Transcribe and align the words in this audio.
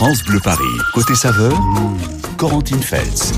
France 0.00 0.24
Bleu 0.24 0.40
Paris. 0.40 0.64
Côté 0.94 1.14
saveur, 1.14 1.52
Corentine 2.40 2.80
Feltz. 2.80 3.34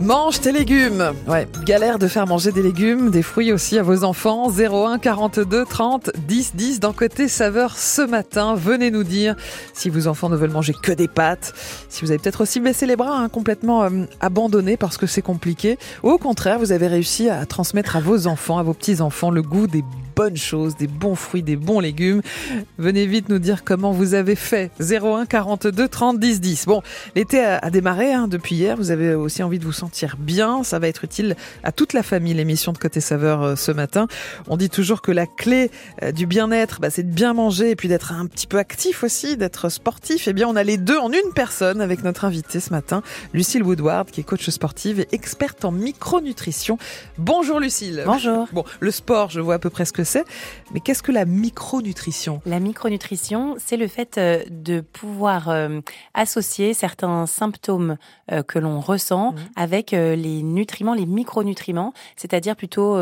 Mange 0.00 0.40
tes 0.40 0.50
légumes. 0.50 1.12
Ouais, 1.28 1.46
galère 1.66 1.98
de 1.98 2.08
faire 2.08 2.26
manger 2.26 2.52
des 2.52 2.62
légumes, 2.62 3.10
des 3.10 3.20
fruits 3.20 3.52
aussi 3.52 3.78
à 3.78 3.82
vos 3.82 4.02
enfants. 4.02 4.50
01 4.50 4.98
42 4.98 5.66
30 5.66 6.10
10 6.26 6.54
10 6.54 6.80
dans 6.80 6.94
côté 6.94 7.28
saveur 7.28 7.76
ce 7.76 8.00
matin. 8.00 8.54
Venez 8.54 8.90
nous 8.90 9.04
dire 9.04 9.36
si 9.74 9.90
vos 9.90 10.06
enfants 10.06 10.30
ne 10.30 10.36
veulent 10.36 10.50
manger 10.50 10.72
que 10.72 10.92
des 10.92 11.06
pâtes, 11.06 11.52
si 11.90 12.00
vous 12.00 12.10
avez 12.10 12.18
peut-être 12.18 12.40
aussi 12.40 12.60
baissé 12.60 12.86
les 12.86 12.96
bras, 12.96 13.18
hein, 13.18 13.28
complètement 13.28 13.84
euh, 13.84 13.90
abandonné 14.20 14.78
parce 14.78 14.96
que 14.96 15.06
c'est 15.06 15.20
compliqué, 15.20 15.78
ou 16.02 16.08
au 16.08 16.18
contraire, 16.18 16.58
vous 16.58 16.72
avez 16.72 16.86
réussi 16.86 17.28
à 17.28 17.44
transmettre 17.44 17.96
à 17.96 18.00
vos 18.00 18.26
enfants, 18.26 18.56
à 18.56 18.62
vos 18.62 18.72
petits-enfants 18.72 19.30
le 19.30 19.42
goût 19.42 19.66
des 19.66 19.84
bonnes 20.16 20.36
choses, 20.36 20.76
des 20.76 20.86
bons 20.86 21.14
fruits, 21.14 21.42
des 21.42 21.56
bons 21.56 21.78
légumes. 21.78 22.22
Venez 22.78 23.06
vite 23.06 23.28
nous 23.28 23.38
dire 23.38 23.64
comment 23.64 23.92
vous 23.92 24.14
avez 24.14 24.34
fait. 24.34 24.70
01 24.80 25.26
42 25.26 25.88
30 25.88 26.18
10 26.18 26.40
10. 26.40 26.66
Bon, 26.66 26.82
l'été 27.14 27.44
a, 27.44 27.70
démarré 27.70 28.12
hein, 28.14 28.26
depuis 28.26 28.45
hier. 28.54 28.76
Vous 28.76 28.90
avez 28.90 29.14
aussi 29.14 29.42
envie 29.42 29.58
de 29.58 29.64
vous 29.64 29.72
sentir 29.72 30.16
bien. 30.18 30.62
Ça 30.62 30.78
va 30.78 30.88
être 30.88 31.04
utile 31.04 31.36
à 31.62 31.72
toute 31.72 31.92
la 31.92 32.02
famille, 32.02 32.34
l'émission 32.34 32.72
de 32.72 32.78
Côté 32.78 33.00
Saveur 33.00 33.42
euh, 33.42 33.56
ce 33.56 33.72
matin. 33.72 34.06
On 34.48 34.56
dit 34.56 34.70
toujours 34.70 35.02
que 35.02 35.12
la 35.12 35.26
clé 35.26 35.70
euh, 36.02 36.12
du 36.12 36.26
bien-être, 36.26 36.80
bah, 36.80 36.90
c'est 36.90 37.02
de 37.02 37.12
bien 37.12 37.34
manger 37.34 37.70
et 37.70 37.76
puis 37.76 37.88
d'être 37.88 38.12
un 38.12 38.26
petit 38.26 38.46
peu 38.46 38.58
actif 38.58 39.02
aussi, 39.02 39.36
d'être 39.36 39.68
sportif. 39.68 40.28
Eh 40.28 40.32
bien, 40.32 40.48
on 40.48 40.56
a 40.56 40.62
les 40.62 40.76
deux 40.76 40.98
en 40.98 41.10
une 41.10 41.32
personne 41.34 41.80
avec 41.80 42.04
notre 42.04 42.24
invitée 42.24 42.60
ce 42.60 42.70
matin, 42.70 43.02
Lucille 43.32 43.62
Woodward, 43.62 44.10
qui 44.10 44.20
est 44.20 44.24
coach 44.24 44.48
sportive 44.50 45.00
et 45.00 45.08
experte 45.12 45.64
en 45.64 45.72
micronutrition. 45.72 46.78
Bonjour 47.18 47.60
Lucille. 47.60 48.02
Bonjour. 48.06 48.48
Bon, 48.52 48.64
le 48.80 48.90
sport, 48.90 49.30
je 49.30 49.40
vois 49.40 49.54
à 49.54 49.58
peu 49.58 49.70
près 49.70 49.84
ce 49.84 49.92
que 49.92 50.04
c'est. 50.04 50.24
Mais 50.72 50.80
qu'est-ce 50.80 51.02
que 51.02 51.12
la 51.12 51.24
micronutrition? 51.24 52.40
La 52.46 52.60
micronutrition, 52.60 53.56
c'est 53.64 53.76
le 53.76 53.88
fait 53.88 54.18
euh, 54.18 54.42
de 54.50 54.80
pouvoir 54.80 55.48
associer 56.14 56.74
certains 56.74 57.26
symptômes 57.26 57.96
que 58.46 58.58
l'on 58.58 58.80
ressent 58.80 59.32
mmh. 59.32 59.36
avec 59.56 59.90
les 59.92 60.42
nutriments, 60.42 60.94
les 60.94 61.06
micronutriments, 61.06 61.92
c'est-à-dire 62.16 62.56
plutôt 62.56 62.96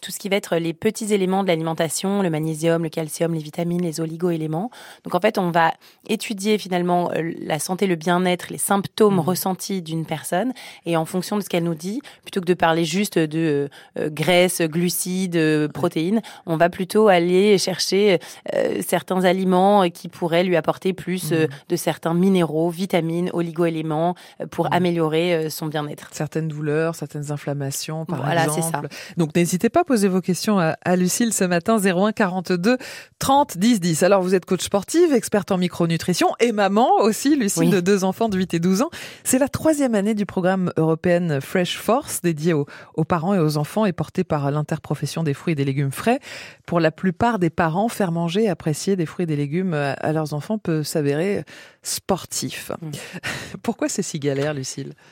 tout 0.00 0.10
ce 0.10 0.18
qui 0.18 0.28
va 0.28 0.36
être 0.36 0.56
les 0.56 0.72
petits 0.72 1.12
éléments 1.12 1.42
de 1.42 1.48
l'alimentation, 1.48 2.22
le 2.22 2.30
magnésium, 2.30 2.82
le 2.82 2.88
calcium, 2.88 3.34
les 3.34 3.40
vitamines, 3.40 3.82
les 3.82 4.00
oligo-éléments. 4.00 4.70
Donc 5.04 5.14
en 5.14 5.20
fait, 5.20 5.38
on 5.38 5.50
va 5.50 5.72
étudier 6.08 6.58
finalement 6.58 7.10
la 7.14 7.58
santé, 7.58 7.86
le 7.86 7.96
bien-être, 7.96 8.46
les 8.50 8.58
symptômes 8.58 9.16
mmh. 9.16 9.20
ressentis 9.20 9.82
d'une 9.82 10.06
personne 10.06 10.52
et 10.86 10.96
en 10.96 11.04
fonction 11.04 11.36
de 11.36 11.42
ce 11.42 11.48
qu'elle 11.48 11.64
nous 11.64 11.74
dit, 11.74 12.00
plutôt 12.22 12.40
que 12.40 12.46
de 12.46 12.54
parler 12.54 12.84
juste 12.84 13.18
de 13.18 13.68
graisse, 13.96 14.60
glucides, 14.60 15.68
protéines, 15.72 16.22
on 16.46 16.56
va 16.56 16.68
plutôt 16.70 17.08
aller 17.08 17.58
chercher 17.58 18.18
euh, 18.54 18.80
certains 18.86 19.24
aliments 19.24 19.88
qui 19.90 20.08
pourraient 20.08 20.44
lui 20.44 20.56
apporter 20.56 20.92
plus 20.92 21.32
euh, 21.32 21.46
mmh. 21.46 21.50
de 21.68 21.76
certains 21.76 22.14
minéraux, 22.14 22.70
vitamines, 22.70 23.30
oligo-éléments 23.32 24.14
euh, 24.40 24.46
pour 24.46 24.66
mmh. 24.66 24.74
Améliorer 24.80 25.50
son 25.50 25.66
bien-être. 25.66 26.08
Certaines 26.12 26.48
douleurs, 26.48 26.94
certaines 26.94 27.30
inflammations, 27.30 28.04
par 28.04 28.22
voilà, 28.22 28.44
exemple. 28.44 28.88
Ça. 28.90 29.14
Donc 29.16 29.34
n'hésitez 29.34 29.68
pas 29.68 29.80
à 29.80 29.84
poser 29.84 30.08
vos 30.08 30.20
questions 30.20 30.58
à, 30.58 30.96
Lucille 30.96 31.32
ce 31.32 31.44
matin 31.44 31.78
01 31.78 32.12
42 32.12 32.78
30 33.18 33.58
10 33.58 33.80
10. 33.80 34.02
Alors 34.02 34.22
vous 34.22 34.34
êtes 34.34 34.44
coach 34.44 34.62
sportive, 34.62 35.12
experte 35.12 35.52
en 35.52 35.58
micronutrition 35.58 36.28
et 36.40 36.52
maman 36.52 36.88
aussi, 37.00 37.36
Lucille 37.36 37.70
de 37.70 37.80
deux 37.80 38.04
enfants 38.04 38.28
de 38.28 38.36
8 38.36 38.54
et 38.54 38.58
12 38.58 38.82
ans. 38.82 38.90
C'est 39.24 39.38
la 39.38 39.48
troisième 39.48 39.94
année 39.94 40.14
du 40.14 40.26
programme 40.26 40.72
européen 40.76 41.40
Fresh 41.40 41.78
Force 41.78 42.20
dédié 42.22 42.52
aux, 42.52 42.66
aux 42.94 43.04
parents 43.04 43.34
et 43.34 43.38
aux 43.38 43.56
enfants 43.56 43.84
et 43.84 43.92
porté 43.92 44.24
par 44.24 44.50
l'interprofession 44.50 45.22
des 45.22 45.34
fruits 45.34 45.52
et 45.52 45.56
des 45.56 45.64
légumes 45.64 45.92
frais 45.92 46.20
pour 46.66 46.80
la 46.80 46.90
plupart 46.90 47.38
des 47.38 47.50
parents, 47.50 47.88
faire 47.88 48.12
manger 48.12 48.44
et 48.44 48.48
apprécier 48.48 48.96
des 48.96 49.06
fruits 49.06 49.24
et 49.24 49.26
des 49.26 49.36
légumes 49.36 49.74
à 49.74 50.12
leurs 50.12 50.34
enfants 50.34 50.58
peut 50.58 50.82
s'avérer 50.82 51.44
sportif. 51.82 52.72
Mm. 52.80 52.90
Pourquoi 53.62 53.88
c'est 53.88 54.02
si 54.02 54.18
galère, 54.18 54.54
Lucille 54.54 54.59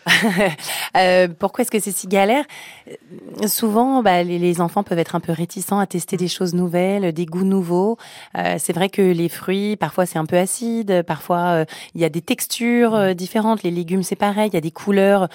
euh, 0.96 1.28
Pourquoi 1.38 1.62
est-ce 1.62 1.70
que 1.70 1.80
c'est 1.80 1.92
si 1.92 2.06
galère? 2.06 2.44
Souvent, 3.46 4.02
bah, 4.02 4.22
les, 4.22 4.60
enfants 4.60 4.82
peuvent 4.82 4.98
être 4.98 5.14
un 5.14 5.20
peu 5.20 5.32
réticents 5.32 5.78
à 5.78 5.86
tester 5.86 6.16
des 6.16 6.28
choses 6.28 6.54
nouvelles, 6.54 7.12
des 7.12 7.26
goûts 7.26 7.44
nouveaux. 7.44 7.96
Euh, 8.36 8.56
c'est 8.58 8.72
vrai 8.72 8.88
que 8.88 9.02
les 9.02 9.28
fruits, 9.28 9.76
parfois 9.76 10.06
c'est 10.06 10.18
un 10.18 10.26
peu 10.26 10.36
acide, 10.36 11.02
parfois 11.06 11.38
euh, 11.38 11.64
il 11.94 12.00
y 12.00 12.04
a 12.04 12.08
des 12.08 12.22
textures 12.22 13.14
différentes. 13.14 13.62
Les 13.62 13.70
légumes, 13.70 14.02
c'est 14.02 14.16
pareil, 14.16 14.50
il 14.52 14.54
y 14.54 14.58
a 14.58 14.62
des 14.62 14.70
couleurs 14.70 15.28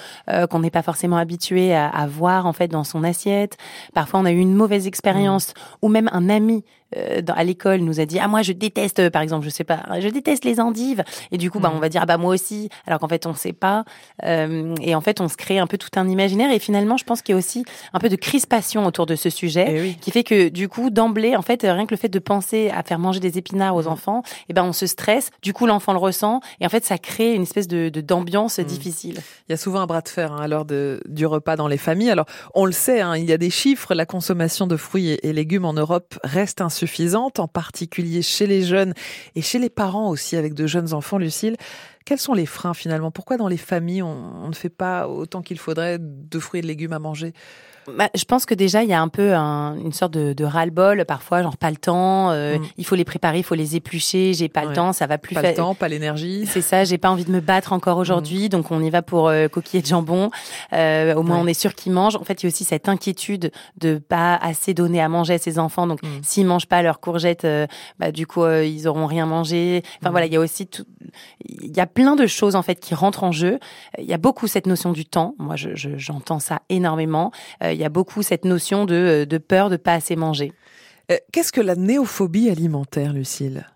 qu'on 0.50 0.60
n'est 0.60 0.72
pas 0.72 0.82
forcément 0.82 1.18
habitué 1.18 1.74
à, 1.74 1.88
à, 1.88 2.08
voir 2.08 2.46
en 2.46 2.54
fait 2.54 2.68
dans 2.68 2.84
son 2.84 3.04
assiette. 3.04 3.58
Parfois, 3.94 4.20
on 4.20 4.26
a 4.26 4.32
eu 4.32 4.40
une 4.40 4.56
mauvaise 4.56 4.88
expérience 4.88 5.50
mm. 5.50 5.54
ou 5.84 5.90
même 5.90 6.10
un 6.12 6.30
ami 6.30 6.64
euh, 6.98 7.22
à 7.28 7.44
l'école 7.44 7.82
nous 7.82 8.00
a 8.00 8.06
dit 8.06 8.20
ah 8.20 8.28
moi 8.28 8.42
je 8.42 8.52
déteste 8.52 9.00
euh, 9.00 9.10
par 9.10 9.22
exemple 9.22 9.46
je 9.46 9.50
sais 9.50 9.64
pas 9.64 9.84
je 10.00 10.08
déteste 10.10 10.46
les 10.46 10.60
endives. 10.60 11.04
Et 11.32 11.38
du 11.38 11.52
coup 11.52 11.60
bah 11.60 11.70
mm. 11.70 11.76
on 11.76 11.80
va 11.80 11.90
dire 11.90 12.02
ah 12.04 12.06
bah 12.06 12.18
moi 12.18 12.34
aussi 12.34 12.70
alors 12.88 13.00
qu'en 13.00 13.08
fait 13.08 13.26
on 13.26 13.34
sait 13.34 13.54
pas. 13.54 13.84
Euh, 14.24 14.76
et 14.82 14.96
en 14.96 15.02
fait 15.02 15.22
on 15.22 15.28
se 15.28 15.38
crée 15.38 15.60
un 15.60 15.68
peu 15.68 15.78
tout 15.78 15.90
un 15.96 16.08
imaginaire. 16.08 16.52
Et 16.52 16.60
finalement 16.60 16.98
je 16.98 17.04
pense 17.04 17.22
qu'il 17.22 17.34
y 17.34 17.36
a 17.36 17.40
aussi 17.40 17.66
un 17.94 18.00
peu 18.00 18.10
de 18.10 18.16
crispation 18.16 18.86
autour 18.86 19.06
de 19.06 19.16
ce 19.16 19.30
sujet 19.30 19.66
eh 19.70 19.94
qui 19.96 20.12
fait 20.12 20.24
que 20.24 20.50
du 20.50 20.70
coup 20.70 20.90
d'emblée 20.90 21.36
en 21.36 21.42
fait 21.42 21.62
rien 21.64 21.86
que 21.86 21.94
le 21.94 21.98
fait 21.98 22.10
de 22.10 22.20
penser 22.20 22.70
à 22.70 22.84
faire 22.84 23.00
manger 23.00 23.20
des 23.20 23.38
épinards 23.38 23.76
aux 23.76 23.84
mm. 23.84 23.88
enfants 23.88 24.22
et 24.26 24.46
eh 24.50 24.54
ben 24.54 24.64
on 24.64 24.74
se 24.74 24.86
stresse. 24.86 25.32
Du 25.42 25.54
coup 25.54 25.66
l'enfant 25.66 25.94
le 25.94 26.00
ressent. 26.00 26.42
Et 26.60 26.66
en 26.66 26.70
fait 26.70 26.86
ça 26.86 26.98
crée 26.98 27.34
une 27.34 27.44
espèce 27.44 27.68
de 27.68 27.90
d'ambiance 27.90 28.60
mm. 28.60 28.64
difficile. 28.64 29.20
Il 29.48 29.52
y 29.52 29.54
a 29.54 29.58
souvent 29.58 29.82
un 29.82 29.88
bras 29.88 30.02
de 30.02 30.10
fer 30.10 30.32
hein, 30.32 30.42
à 30.42 30.48
l'heure 30.48 30.66
de, 30.66 31.02
du 31.08 31.26
repas 31.26 31.56
dans 31.56 31.68
les 31.68 31.78
familles. 31.78 32.12
Alors 32.12 32.26
on 32.54 32.66
le 32.66 32.72
sait 32.72 33.02
hein, 33.02 33.16
il 33.18 33.26
y 33.26 33.34
a 33.34 33.38
des 33.38 33.50
chiffres. 33.50 33.94
La 33.94 34.06
consommation 34.06 34.68
de 34.68 34.78
fruits 34.78 35.10
et, 35.10 35.28
et 35.28 35.34
légumes 35.34 35.66
en 35.66 35.74
Europe 35.74 36.20
reste 36.24 36.62
insuffisante 36.62 36.83
en 37.38 37.48
particulier 37.48 38.22
chez 38.22 38.48
les 38.48 38.64
jeunes 38.64 38.94
et 39.36 39.42
chez 39.42 39.60
les 39.60 39.70
parents 39.70 40.10
aussi 40.10 40.36
avec 40.36 40.54
de 40.54 40.68
jeunes 40.68 40.94
enfants, 40.94 41.18
Lucille. 41.18 41.56
Quels 42.06 42.20
sont 42.20 42.34
les 42.34 42.46
freins 42.46 42.74
finalement? 42.74 43.12
Pourquoi 43.12 43.38
dans 43.38 43.48
les 43.48 43.58
familles 43.58 44.04
on, 44.04 44.48
ne 44.48 44.54
fait 44.54 44.70
pas 44.70 45.08
autant 45.08 45.42
qu'il 45.42 45.58
faudrait 45.58 45.98
de 46.00 46.40
fruits 46.40 46.60
et 46.60 46.62
de 46.62 46.68
légumes 46.68 46.94
à 46.94 47.00
manger? 47.00 47.34
Bah, 47.88 48.10
je 48.16 48.24
pense 48.26 48.46
que 48.46 48.54
déjà 48.54 48.84
il 48.84 48.90
y 48.90 48.94
a 48.94 49.02
un 49.02 49.08
peu 49.08 49.34
une 49.34 49.92
sorte 49.94 50.14
de, 50.14 50.34
de 50.34 50.44
ras-le-bol 50.44 51.06
parfois, 51.06 51.44
genre 51.44 51.58
pas 51.58 51.70
le 51.70 51.78
temps. 51.78 52.32
Euh, 52.32 52.58
mm. 52.58 52.66
Il 52.78 52.86
faut 52.86 52.96
les 52.96 53.04
préparer, 53.04 53.40
il 53.40 53.44
faut 53.44 53.56
les 53.56 53.76
éplucher. 53.76 54.34
J'ai 54.34 54.50
pas 54.50 54.66
le 54.66 54.74
temps, 54.74 54.94
ça 54.94 55.08
va 55.08 55.18
plus. 55.18 55.36
Pas 55.36 55.42
le 55.42 55.54
temps, 55.54 55.76
pas 55.76 55.88
l'énergie. 55.88 56.46
C'est 56.46 56.62
ça. 56.62 56.84
J'ai 56.84 56.98
pas 56.98 57.10
envie 57.10 57.26
de 57.26 57.32
me 57.32 57.40
battre 57.40 57.74
encore 57.74 57.98
aujourd'hui, 57.98 58.46
mm. 58.46 58.50
donc 58.50 58.72
on 58.72 58.82
y 58.82 58.90
va 58.90 59.02
pour 59.02 59.28
euh, 59.28 59.48
coquiller 59.48 59.82
de 59.82 59.88
jambon. 59.88 60.30
Euh, 60.74 61.14
au 61.16 61.24
moins 61.24 61.40
on 61.40 61.48
est 61.48 61.54
sûr 61.54 61.76
qu'ils 61.76 61.92
mangent. 61.92 62.16
En 62.16 62.24
fait, 62.24 62.44
il 62.44 62.46
y 62.46 62.48
a 62.48 62.50
aussi 62.50 62.64
cette 62.64 62.90
inquiétude 62.90 63.52
de 63.78 63.98
pas 63.98 64.36
assez 64.36 64.74
donner 64.74 65.02
à 65.02 65.10
manger 65.10 65.36
à 65.36 65.40
ses 65.40 65.60
enfants. 65.60 65.88
Donc 65.88 66.02
mm. 66.04 66.08
s'ils 66.24 66.46
mangent 66.46 66.68
pas 66.68 66.82
leurs 66.82 67.00
courgettes, 67.00 67.46
euh, 67.46 67.68
bah 68.00 68.12
du 68.12 68.28
coup 68.28 68.46
ils 68.48 68.88
auront 68.88 69.06
rien 69.06 69.26
mangé. 69.26 69.84
Enfin 70.02 70.12
voilà, 70.12 70.26
il 70.26 70.34
y 70.34 70.38
a 70.38 70.40
aussi 70.40 70.68
tout. 70.68 70.86
Il 71.46 71.76
y 71.76 71.80
a 71.80 71.88
plein 71.88 72.16
de 72.16 72.28
choses 72.28 72.56
en 72.56 72.62
fait 72.62 72.76
qui 72.76 72.96
rentrent 72.96 73.24
en 73.24 73.32
jeu. 73.32 73.60
Il 73.98 74.06
y 74.06 74.14
a 74.14 74.18
beaucoup 74.18 74.48
cette 74.48 74.68
notion 74.68 74.92
du 74.92 75.06
temps. 75.06 75.36
Moi, 75.38 75.56
j'entends 75.56 76.40
je, 76.40 76.44
ça 76.44 76.62
énormément 76.70 77.32
il 77.74 77.80
y 77.80 77.86
a 77.86 77.90
beaucoup 77.90 78.22
cette 78.24 78.46
notion 78.46 78.86
de, 78.86 78.96
euh, 78.96 79.26
de 79.26 79.38
peur 79.38 79.70
de 79.70 79.78
pas 79.78 79.94
assez 79.94 80.16
manger. 80.16 80.54
Euh, 81.12 81.18
qu'est-ce 81.32 81.52
que 81.52 81.62
la 81.62 81.76
néophobie 81.76 82.50
alimentaire, 82.50 83.14
Lucille? 83.14 83.68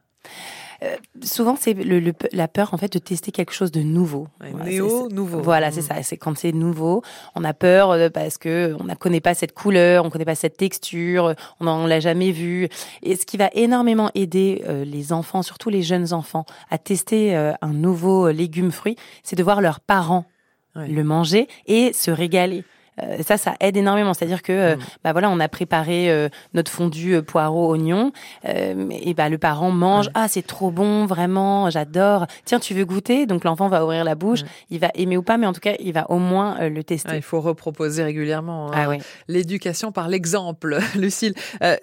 Euh, 0.83 0.95
souvent, 1.23 1.55
c'est 1.59 1.73
le, 1.73 2.13
la 2.31 2.47
peur 2.47 2.75
en 2.75 2.77
fait 2.77 2.93
de 2.93 2.99
tester 2.99 3.31
quelque 3.31 3.51
chose 3.51 3.71
de 3.71 3.81
nouveau. 3.81 4.27
néo, 4.63 5.09
nouveau. 5.09 5.41
Voilà, 5.41 5.71
c'est 5.71 5.81
mm. 5.81 5.95
ça. 5.95 6.03
C'est 6.03 6.17
quand 6.17 6.37
c'est 6.37 6.51
nouveau, 6.51 7.01
on 7.33 7.43
a 7.43 7.53
peur 7.55 8.11
parce 8.11 8.37
que 8.37 8.75
on 8.79 8.83
ne 8.83 8.93
connaît 8.93 9.19
pas 9.19 9.33
cette 9.33 9.53
couleur, 9.53 10.03
on 10.03 10.07
ne 10.07 10.11
connaît 10.11 10.23
pas 10.23 10.35
cette 10.35 10.55
texture, 10.55 11.33
on 11.59 11.83
ne 11.83 11.87
l'a 11.87 11.99
jamais 11.99 12.31
vu. 12.31 12.69
Et 13.01 13.15
ce 13.15 13.25
qui 13.25 13.37
va 13.37 13.49
énormément 13.53 14.11
aider 14.13 14.63
les 14.85 15.13
enfants, 15.13 15.41
surtout 15.41 15.71
les 15.71 15.81
jeunes 15.81 16.13
enfants, 16.13 16.45
à 16.69 16.77
tester 16.77 17.35
un 17.35 17.73
nouveau 17.73 18.29
légume 18.29 18.71
fruit, 18.71 18.97
c'est 19.23 19.35
de 19.35 19.43
voir 19.43 19.61
leurs 19.61 19.79
parents 19.79 20.25
le 20.75 21.03
manger 21.03 21.47
et 21.65 21.91
se 21.91 22.11
régaler. 22.11 22.63
Euh, 23.01 23.17
ça, 23.25 23.37
ça 23.37 23.55
aide 23.59 23.77
énormément. 23.77 24.13
C'est-à-dire 24.13 24.41
que, 24.41 24.51
euh, 24.51 24.75
mm. 24.75 24.79
bah 25.03 25.11
voilà, 25.11 25.29
on 25.29 25.39
a 25.39 25.47
préparé 25.47 26.09
euh, 26.09 26.29
notre 26.53 26.71
fondu 26.71 27.21
poireau 27.21 27.69
oignon, 27.71 28.11
et 28.43 29.13
bah 29.13 29.29
le 29.29 29.37
parent 29.37 29.71
mange. 29.71 30.09
Ah, 30.13 30.27
c'est 30.27 30.45
trop 30.45 30.71
bon, 30.71 31.05
vraiment, 31.05 31.69
j'adore. 31.69 32.27
Tiens, 32.45 32.59
tu 32.59 32.73
veux 32.73 32.85
goûter? 32.85 33.25
Donc 33.25 33.43
l'enfant 33.43 33.67
va 33.67 33.83
ouvrir 33.83 34.03
la 34.03 34.15
bouche, 34.15 34.41
il 34.69 34.79
va 34.79 34.89
aimer 34.95 35.17
ou 35.17 35.23
pas, 35.23 35.37
mais 35.37 35.47
en 35.47 35.53
tout 35.53 35.59
cas, 35.59 35.73
il 35.79 35.93
va 35.93 36.09
au 36.09 36.19
moins 36.19 36.69
le 36.69 36.83
tester. 36.83 37.11
Ah, 37.11 37.15
il 37.15 37.21
faut 37.21 37.41
reproposer 37.41 38.03
régulièrement. 38.03 38.71
Hein. 38.71 38.97
Ah, 38.99 39.03
L'éducation 39.27 39.91
par 39.91 40.07
l'exemple, 40.07 40.77
Lucille. 40.95 41.33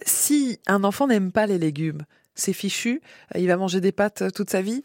si 0.04 0.58
un 0.66 0.84
enfant 0.84 1.06
n'aime 1.06 1.32
pas 1.32 1.46
les 1.46 1.58
légumes, 1.58 2.02
c'est 2.34 2.52
fichu, 2.52 3.00
il 3.36 3.46
va 3.46 3.56
manger 3.56 3.80
des 3.80 3.92
pâtes 3.92 4.24
toute 4.34 4.50
sa 4.50 4.60
vie? 4.60 4.82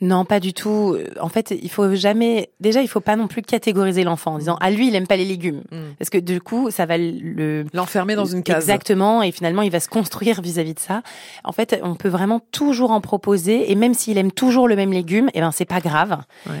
Non, 0.00 0.24
pas 0.24 0.40
du 0.40 0.54
tout. 0.54 0.96
En 1.20 1.28
fait, 1.28 1.54
il 1.62 1.70
faut 1.70 1.94
jamais. 1.94 2.50
Déjà, 2.58 2.80
il 2.80 2.88
faut 2.88 3.00
pas 3.00 3.16
non 3.16 3.28
plus 3.28 3.42
catégoriser 3.42 4.02
l'enfant 4.02 4.34
en 4.34 4.38
disant 4.38 4.56
ah 4.60 4.70
lui 4.70 4.88
il 4.88 4.94
aime 4.94 5.06
pas 5.06 5.16
les 5.16 5.26
légumes, 5.26 5.62
mm. 5.70 5.94
parce 5.98 6.08
que 6.08 6.18
du 6.18 6.40
coup 6.40 6.70
ça 6.70 6.86
va 6.86 6.96
le 6.96 7.66
l'enfermer 7.74 8.14
dans 8.14 8.24
une 8.24 8.42
case. 8.42 8.64
Exactement, 8.64 9.22
et 9.22 9.30
finalement 9.30 9.62
il 9.62 9.70
va 9.70 9.80
se 9.80 9.88
construire 9.88 10.40
vis-à-vis 10.40 10.74
de 10.74 10.78
ça. 10.78 11.02
En 11.44 11.52
fait, 11.52 11.78
on 11.82 11.94
peut 11.94 12.08
vraiment 12.08 12.40
toujours 12.50 12.92
en 12.92 13.00
proposer, 13.00 13.70
et 13.70 13.74
même 13.74 13.92
s'il 13.92 14.16
aime 14.16 14.32
toujours 14.32 14.68
le 14.68 14.76
même 14.76 14.92
légume, 14.92 15.28
et 15.28 15.38
eh 15.38 15.40
ben 15.40 15.52
c'est 15.52 15.66
pas 15.66 15.80
grave. 15.80 16.18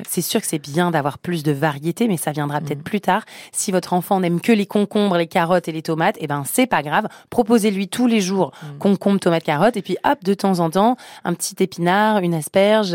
C'est 0.08 0.22
sûr 0.22 0.40
que 0.40 0.46
c'est 0.46 0.58
bien 0.58 0.90
d'avoir 0.90 1.18
plus 1.18 1.42
de 1.42 1.52
variété, 1.52 2.08
mais 2.08 2.16
ça 2.18 2.32
viendra 2.32 2.60
peut-être 2.60 2.80
mm. 2.80 2.84
plus 2.84 3.00
tard. 3.00 3.24
Si 3.52 3.72
votre 3.72 3.94
enfant 3.94 4.20
n'aime 4.20 4.40
que 4.40 4.52
les 4.52 4.66
concombres, 4.66 5.16
les 5.16 5.26
carottes 5.26 5.68
et 5.68 5.72
les 5.72 5.82
tomates, 5.82 6.16
et 6.18 6.24
eh 6.24 6.26
ben 6.26 6.42
c'est 6.46 6.66
pas 6.66 6.82
grave. 6.82 7.08
Proposez-lui 7.30 7.88
tous 7.88 8.06
les 8.06 8.20
jours 8.20 8.52
mm. 8.62 8.78
concombres, 8.78 9.20
tomates, 9.20 9.44
carottes, 9.44 9.78
et 9.78 9.82
puis 9.82 9.96
hop 10.04 10.22
de 10.24 10.34
temps 10.34 10.58
en 10.58 10.68
temps 10.68 10.96
un 11.24 11.32
petit 11.32 11.56
épinard, 11.60 12.18
une 12.18 12.34
asperge. 12.34 12.94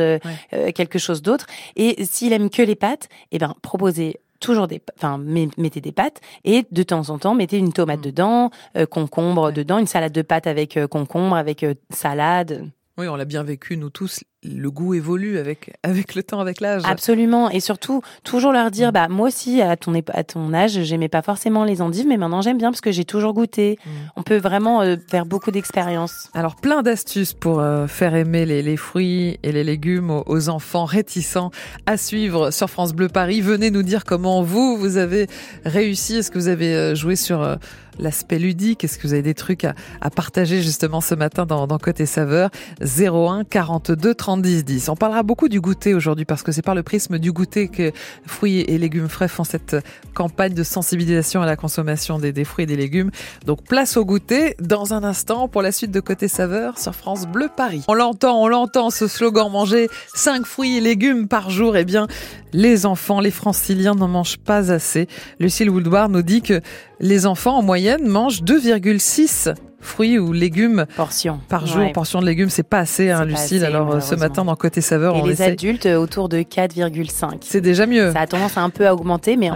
Quelque 0.74 1.00
chose 1.00 1.22
d'autre. 1.22 1.46
Et 1.76 2.06
s'il 2.06 2.34
aime 2.34 2.50
que 2.50 2.62
les 2.62 2.76
pâtes, 2.76 3.10
eh 3.32 3.38
ben 3.38 3.56
proposez 3.62 4.20
toujours 4.40 4.68
des, 4.68 4.82
enfin, 4.98 5.18
mettez 5.18 5.82
des 5.82 5.92
pâtes 5.92 6.22
et 6.44 6.66
de 6.70 6.84
temps 6.84 7.10
en 7.10 7.18
temps, 7.18 7.36
mettez 7.36 7.58
une 7.58 7.74
tomate 7.74 8.00
mm. 8.00 8.04
dedans, 8.04 8.52
concombre 8.90 9.52
dedans, 9.52 9.80
une 9.80 9.88
salade 9.88 10.12
de 10.12 10.22
pâtes 10.22 10.48
avec 10.48 10.78
concombre, 10.88 11.36
avec 11.36 11.66
salade. 11.90 12.70
Oui, 12.98 13.08
on 13.08 13.16
l'a 13.16 13.26
bien 13.26 13.44
vécu, 13.44 13.76
nous 13.76 13.90
tous, 13.90 14.24
le 14.46 14.72
goût 14.72 14.94
évolue 14.94 15.38
avec, 15.38 15.74
avec 15.84 16.16
le 16.16 16.24
temps, 16.24 16.40
avec 16.40 16.62
l'âge. 16.62 16.84
Absolument. 16.86 17.50
Et 17.50 17.60
surtout, 17.60 18.02
toujours 18.24 18.52
leur 18.52 18.72
dire, 18.72 18.90
mm. 18.90 18.92
bah, 18.92 19.08
moi 19.10 19.28
aussi, 19.28 19.62
à 19.62 19.76
ton, 19.76 19.94
à 20.14 20.24
ton 20.24 20.54
âge, 20.54 20.84
j'aimais 20.84 21.10
pas 21.10 21.22
forcément 21.22 21.64
les 21.64 21.82
endives, 21.82 22.08
mais 22.08 22.18
maintenant 22.18 22.42
j'aime 22.42 22.58
bien 22.58 22.72
parce 22.72 22.82
que 22.82 22.92
j'ai 22.92 23.06
toujours 23.06 23.34
goûté. 23.34 23.78
Mm. 23.86 23.90
On 24.16 24.24
peut 24.24 24.38
vraiment 24.38 24.82
euh, 24.82 24.96
faire 25.10 25.26
beaucoup 25.26 25.52
d'expériences. 25.52 26.30
Alors, 26.34 26.56
plein 26.56 26.84
d'astuces 26.84 27.34
pour 27.34 27.60
euh, 27.60 27.88
faire 27.88 28.16
aimer 28.16 28.46
les, 28.46 28.62
les, 28.62 28.78
fruits 28.78 29.40
et 29.44 29.52
les 29.52 29.64
légumes 29.64 30.22
aux, 30.26 30.50
enfants 30.50 30.86
réticents 30.86 31.52
à 31.86 31.98
suivre 31.98 32.52
sur 32.52 32.70
France 32.70 32.94
Bleu 32.94 33.08
Paris. 33.08 33.42
Venez 33.42 33.72
nous 33.72 33.84
dire 33.84 34.06
comment 34.06 34.44
vous, 34.44 34.78
vous 34.78 34.98
avez 34.98 35.28
réussi. 35.64 36.18
Est-ce 36.18 36.30
que 36.30 36.38
vous 36.38 36.48
avez 36.48 36.76
euh, 36.76 36.96
joué 36.96 37.16
sur 37.16 37.58
l'aspect 38.00 38.40
ludique? 38.40 38.84
Est-ce 38.84 38.98
que 38.98 39.08
vous 39.08 39.14
avez 39.14 39.22
des 39.22 39.34
trucs 39.34 39.64
à, 39.64 39.74
à 40.02 40.10
partager 40.10 40.62
justement 40.62 41.02
ce 41.02 41.16
matin 41.16 41.46
dans, 41.46 41.68
dans 41.68 41.78
Côté 41.78 42.06
Saveur? 42.06 42.50
01 42.82 43.44
42 43.46 44.14
30 44.14 44.35
10 44.38 44.90
On 44.90 44.96
parlera 44.96 45.24
beaucoup 45.24 45.50
du 45.50 45.62
goûter 45.62 45.94
aujourd'hui 45.94 46.26
parce 46.26 46.44
que 46.44 46.52
c'est 46.52 46.62
par 46.62 46.76
le 46.76 46.84
prisme 46.84 47.20
du 47.20 47.32
goûter 47.32 47.68
que 47.68 47.92
fruits 48.26 48.62
et 48.62 48.78
légumes 48.78 49.10
frais 49.10 49.28
font 49.28 49.44
cette 49.44 49.76
campagne 50.14 50.54
de 50.54 50.64
sensibilisation 50.64 51.42
à 51.42 51.46
la 51.46 51.56
consommation 51.56 52.20
des, 52.20 52.44
fruits 52.44 52.64
et 52.64 52.66
des 52.68 52.76
légumes. 52.76 53.12
Donc 53.46 53.64
place 53.64 53.98
au 53.98 54.06
goûter 54.06 54.56
dans 54.60 54.94
un 54.94 55.04
instant 55.04 55.48
pour 55.48 55.62
la 55.62 55.72
suite 55.72 55.92
de 55.92 56.00
Côté 56.00 56.28
Saveur 56.28 56.80
sur 56.80 56.96
France 56.96 57.28
Bleu 57.28 57.50
Paris. 57.56 57.84
On 57.88 57.94
l'entend, 57.94 58.42
on 58.42 58.48
l'entend 58.48 58.90
ce 58.90 59.08
slogan 59.08 59.52
manger 59.52 59.90
5 60.14 60.46
fruits 60.46 60.78
et 60.78 60.82
légumes 60.82 61.28
par 61.28 61.50
jour. 61.50 61.78
Eh 61.78 61.86
bien, 61.86 62.08
les 62.54 62.86
enfants, 62.86 63.20
les 63.20 63.32
franciliens 63.32 63.96
n'en 63.96 64.08
mangent 64.08 64.38
pas 64.38 64.72
assez. 64.72 65.08
Lucille 65.40 65.70
Woodward 65.70 66.12
nous 66.12 66.22
dit 66.22 66.42
que 66.42 66.62
les 67.00 67.26
enfants 67.26 67.58
en 67.58 67.62
moyenne 67.62 68.08
mangent 68.08 68.44
2,6 68.44 69.54
fruits 69.86 70.20
ou 70.20 70.34
légumes 70.34 70.86
portion 70.96 71.40
par 71.48 71.66
jour. 71.66 71.92
Portion 71.94 72.20
de 72.20 72.26
légumes, 72.26 72.50
c'est 72.50 72.64
pas 72.64 72.80
assez, 72.80 73.12
hein, 73.12 73.26
Lucille. 73.26 73.64
Alors 73.64 73.96
euh, 73.96 74.00
ce 74.00 74.16
matin 74.16 74.44
dans 74.44 74.56
côté 74.56 74.82
saveur, 74.82 75.16
et 75.16 75.22
on 75.22 75.26
les 75.26 75.42
adultes 75.42 75.86
euh, 75.86 75.98
autour 75.98 76.30
de 76.30 76.40
4,5. 76.40 77.38
C'est 77.42 77.62
déjà 77.62 77.86
mieux. 77.86 78.12
Ça 78.12 78.22
a 78.22 78.28
tendance 78.28 78.58
à 78.58 78.62
un 78.62 78.70
peu 78.70 78.88
à 78.88 78.94
augmenter, 78.94 79.38
mais 79.38 79.50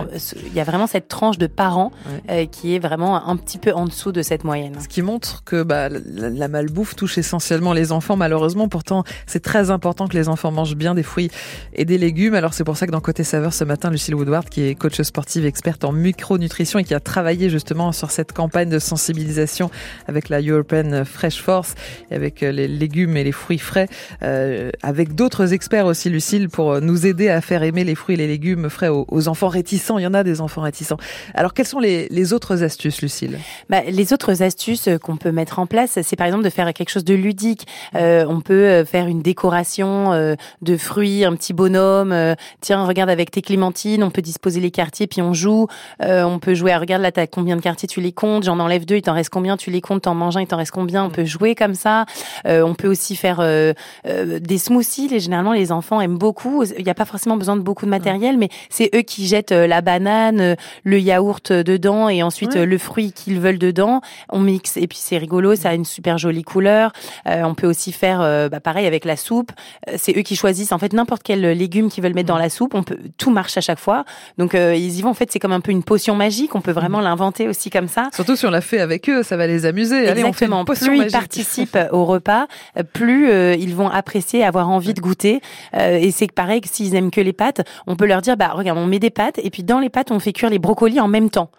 il 0.45 0.53
y 0.53 0.59
a 0.59 0.63
vraiment 0.63 0.87
cette 0.87 1.07
tranche 1.07 1.37
de 1.37 1.47
parents 1.47 1.91
euh, 2.29 2.45
qui 2.45 2.75
est 2.75 2.79
vraiment 2.79 3.27
un 3.27 3.35
petit 3.37 3.57
peu 3.57 3.73
en 3.73 3.85
dessous 3.85 4.11
de 4.11 4.21
cette 4.21 4.43
moyenne. 4.43 4.75
Ce 4.79 4.87
qui 4.87 5.01
montre 5.01 5.43
que 5.43 5.63
bah, 5.63 5.89
la, 5.89 6.47
malbouffe 6.47 6.95
touche 6.95 7.17
essentiellement 7.17 7.73
les 7.73 7.91
enfants, 7.91 8.15
malheureusement. 8.15 8.67
Pourtant, 8.67 9.03
c'est 9.25 9.41
très 9.43 9.71
important 9.71 10.07
que 10.07 10.15
les 10.15 10.29
enfants 10.29 10.51
mangent 10.51 10.75
bien 10.75 10.95
des 10.95 11.03
fruits 11.03 11.29
et 11.73 11.85
des 11.85 11.97
légumes. 11.97 12.35
Alors 12.35 12.53
c'est 12.53 12.63
pour 12.63 12.77
ça 12.77 12.85
que 12.85 12.91
dans 12.91 13.01
côté 13.01 13.23
saveur 13.23 13.53
ce 13.53 13.63
matin, 13.63 13.89
Lucille 13.89 14.15
Woodward, 14.15 14.49
qui 14.49 14.63
est 14.63 14.75
coach 14.75 15.01
sportive 15.01 15.45
experte 15.45 15.83
en 15.83 15.91
micronutrition 15.91 16.79
et 16.79 16.83
qui 16.83 16.93
a 16.93 16.99
travaillé 16.99 17.49
justement 17.49 17.91
sur 17.91 18.11
cette 18.11 18.33
campagne 18.33 18.69
de 18.69 18.79
sensibilisation 18.79 19.69
avec 20.07 20.18
la 20.27 20.41
European 20.41 21.05
Fresh 21.05 21.41
Force, 21.41 21.75
avec 22.11 22.43
euh, 22.43 22.51
les 22.51 22.67
légumes 22.67 23.15
et 23.15 23.23
les 23.23 23.31
fruits 23.31 23.57
frais, 23.57 23.87
euh, 24.23 24.71
avec 24.83 25.15
d'autres 25.15 25.53
experts 25.53 25.85
aussi, 25.85 26.09
Lucille, 26.09 26.49
pour 26.49 26.81
nous 26.81 27.07
aider 27.07 27.29
à 27.29 27.39
faire 27.39 27.63
aimer 27.63 27.85
les 27.85 27.95
fruits 27.95 28.15
et 28.15 28.17
les 28.17 28.27
légumes 28.27 28.69
frais 28.69 28.89
aux, 28.89 29.27
enfants 29.29 29.47
réticents. 29.47 29.97
Il 29.97 30.03
y 30.03 30.07
en 30.07 30.13
a 30.13 30.23
des 30.23 30.41
enfants 30.41 30.61
réticents. 30.61 30.97
Alors, 31.33 31.53
quelles 31.53 31.67
sont 31.67 31.79
les, 31.79 32.33
autres 32.33 32.63
astuces, 32.63 33.01
Lucille? 33.01 33.39
Bah, 33.69 33.83
Les 33.87 34.11
autres 34.11 34.43
astuces 34.43 34.89
qu'on 35.01 35.15
peut 35.15 35.31
mettre 35.31 35.59
en 35.59 35.65
place, 35.65 35.99
c'est 36.03 36.15
par 36.17 36.27
exemple 36.27 36.43
de 36.43 36.49
faire 36.49 36.73
quelque 36.73 36.89
chose 36.89 37.05
de 37.05 37.13
ludique. 37.13 37.65
Euh, 37.95 38.25
on 38.27 38.41
peut 38.41 38.83
faire 38.83 39.07
une 39.07 39.21
décoration 39.21 40.13
euh, 40.13 40.35
de 40.61 40.77
fruits, 40.77 41.23
un 41.25 41.35
petit 41.35 41.53
bonhomme. 41.53 42.11
Euh, 42.11 42.35
tiens, 42.61 42.85
regarde 42.85 43.09
avec 43.09 43.31
tes 43.31 43.41
clémentines, 43.41 44.03
on 44.03 44.09
peut 44.09 44.21
disposer 44.21 44.59
les 44.59 44.71
quartiers, 44.71 45.07
puis 45.07 45.21
on 45.21 45.33
joue. 45.33 45.67
on 45.99 46.39
peut 46.39 46.53
jouer 46.53 46.71
à 46.71 46.79
regarde 46.79 47.01
là, 47.01 47.11
t'as 47.11 47.27
combien 47.27 47.55
de 47.55 47.61
quartiers 47.61 47.87
tu 47.87 48.01
les 48.01 48.11
comptes 48.11 48.43
J'en 48.43 48.59
enlève 48.59 48.85
deux, 48.85 48.95
il 48.95 49.01
t'en 49.01 49.13
reste 49.13 49.29
combien 49.29 49.57
Tu 49.57 49.71
les 49.71 49.81
comptes, 49.81 50.03
t'en 50.09 50.15
manges 50.15 50.37
un, 50.37 50.41
il 50.41 50.47
t'en 50.47 50.57
reste 50.57 50.71
combien? 50.71 51.03
On 51.03 51.11
peut 51.11 51.25
jouer 51.25 51.53
comme 51.53 51.75
ça. 51.75 52.05
Euh, 52.47 52.63
on 52.63 52.73
peut 52.73 52.87
aussi 52.87 53.15
faire 53.15 53.39
euh, 53.41 53.73
euh, 54.07 54.39
des 54.39 54.57
smoothies. 54.57 55.07
Les, 55.07 55.19
généralement, 55.19 55.53
les 55.53 55.71
enfants 55.71 56.01
aiment 56.01 56.17
beaucoup. 56.17 56.63
Il 56.63 56.83
n'y 56.83 56.89
a 56.89 56.95
pas 56.95 57.05
forcément 57.05 57.37
besoin 57.37 57.55
de 57.55 57.61
beaucoup 57.61 57.85
de 57.85 57.91
matériel, 57.91 58.37
mais 58.37 58.49
c'est 58.69 58.89
eux 58.95 59.01
qui 59.01 59.27
jettent 59.27 59.51
la 59.51 59.81
banane, 59.81 60.55
le 60.83 60.99
yaourt 60.99 61.51
dedans 61.51 62.09
et 62.09 62.23
ensuite 62.23 62.55
le 62.55 62.77
fruit 62.77 63.11
qu'ils 63.11 63.39
veulent 63.39 63.59
dedans. 63.59 64.01
On 64.29 64.39
mixe 64.39 64.77
et 64.77 64.87
puis 64.87 64.97
c'est 64.99 65.17
rigolo. 65.17 65.55
Ça 65.55 65.69
a 65.69 65.73
une 65.75 65.85
super 65.85 66.17
jolie 66.17 66.43
couleur. 66.43 66.91
on 67.25 67.53
peut 67.53 67.67
aussi 67.67 67.91
faire 67.91 68.19
bah, 68.49 68.59
pareil 68.59 68.87
avec 68.87 69.05
la 69.05 69.15
soupe. 69.15 69.51
C'est 69.97 70.17
eux 70.17 70.21
qui 70.21 70.35
choisissent 70.35 70.71
en 70.71 70.79
fait 70.79 70.93
n'importe 70.93 71.21
quel 71.23 71.41
légume 71.41 71.89
qu'ils 71.89 72.03
veulent 72.03 72.13
mettre 72.13 72.27
dans 72.27 72.37
la 72.37 72.49
soupe. 72.49 72.73
On 72.73 72.83
peut 72.83 72.97
tout 73.17 73.31
marche 73.31 73.57
à 73.57 73.61
chaque 73.61 73.79
fois. 73.79 74.05
Donc 74.37 74.53
ils 74.53 74.97
y 74.97 75.01
vont. 75.01 75.09
En 75.09 75.13
fait, 75.13 75.31
c'est 75.31 75.39
comme 75.39 75.51
un 75.51 75.61
peu 75.61 75.71
une 75.71 75.83
potion 75.83 76.15
magique. 76.15 76.55
On 76.55 76.61
peut 76.61 76.71
vraiment 76.71 77.01
l'inventer 77.01 77.47
aussi 77.47 77.69
comme 77.69 77.87
ça. 77.87 78.09
Surtout 78.13 78.35
si 78.35 78.45
on 78.45 78.51
l'a 78.51 78.61
fait 78.61 78.79
avec 78.79 79.09
eux, 79.09 79.23
ça 79.23 79.37
va 79.37 79.45
les 79.45 79.65
amuser. 79.65 79.98
Exactement. 80.07 80.65
plus 80.65 80.97
ils 80.97 81.11
participent 81.11 81.77
au 81.91 82.05
repas, 82.05 82.47
plus 82.93 83.29
euh, 83.29 83.55
ils 83.55 83.75
vont 83.75 83.89
apprécier, 83.89 84.43
avoir 84.43 84.69
envie 84.69 84.93
de 84.93 85.01
goûter. 85.01 85.41
Euh, 85.75 85.97
et 85.97 86.11
c'est 86.11 86.31
pareil 86.31 86.61
que 86.61 86.69
s'ils 86.69 86.95
aiment 86.95 87.11
que 87.11 87.21
les 87.21 87.33
pâtes, 87.33 87.61
on 87.87 87.95
peut 87.95 88.05
leur 88.05 88.21
dire, 88.21 88.37
bah 88.37 88.51
regarde, 88.53 88.77
on 88.77 88.85
met 88.85 88.99
des 88.99 89.09
pâtes 89.09 89.39
et 89.43 89.49
puis 89.49 89.63
dans 89.63 89.79
les 89.79 89.89
pâtes, 89.89 90.11
on 90.11 90.19
fait 90.19 90.33
cuire 90.33 90.49
les 90.49 90.59
brocolis 90.59 90.99
en 90.99 91.07
même 91.07 91.29
temps 91.29 91.49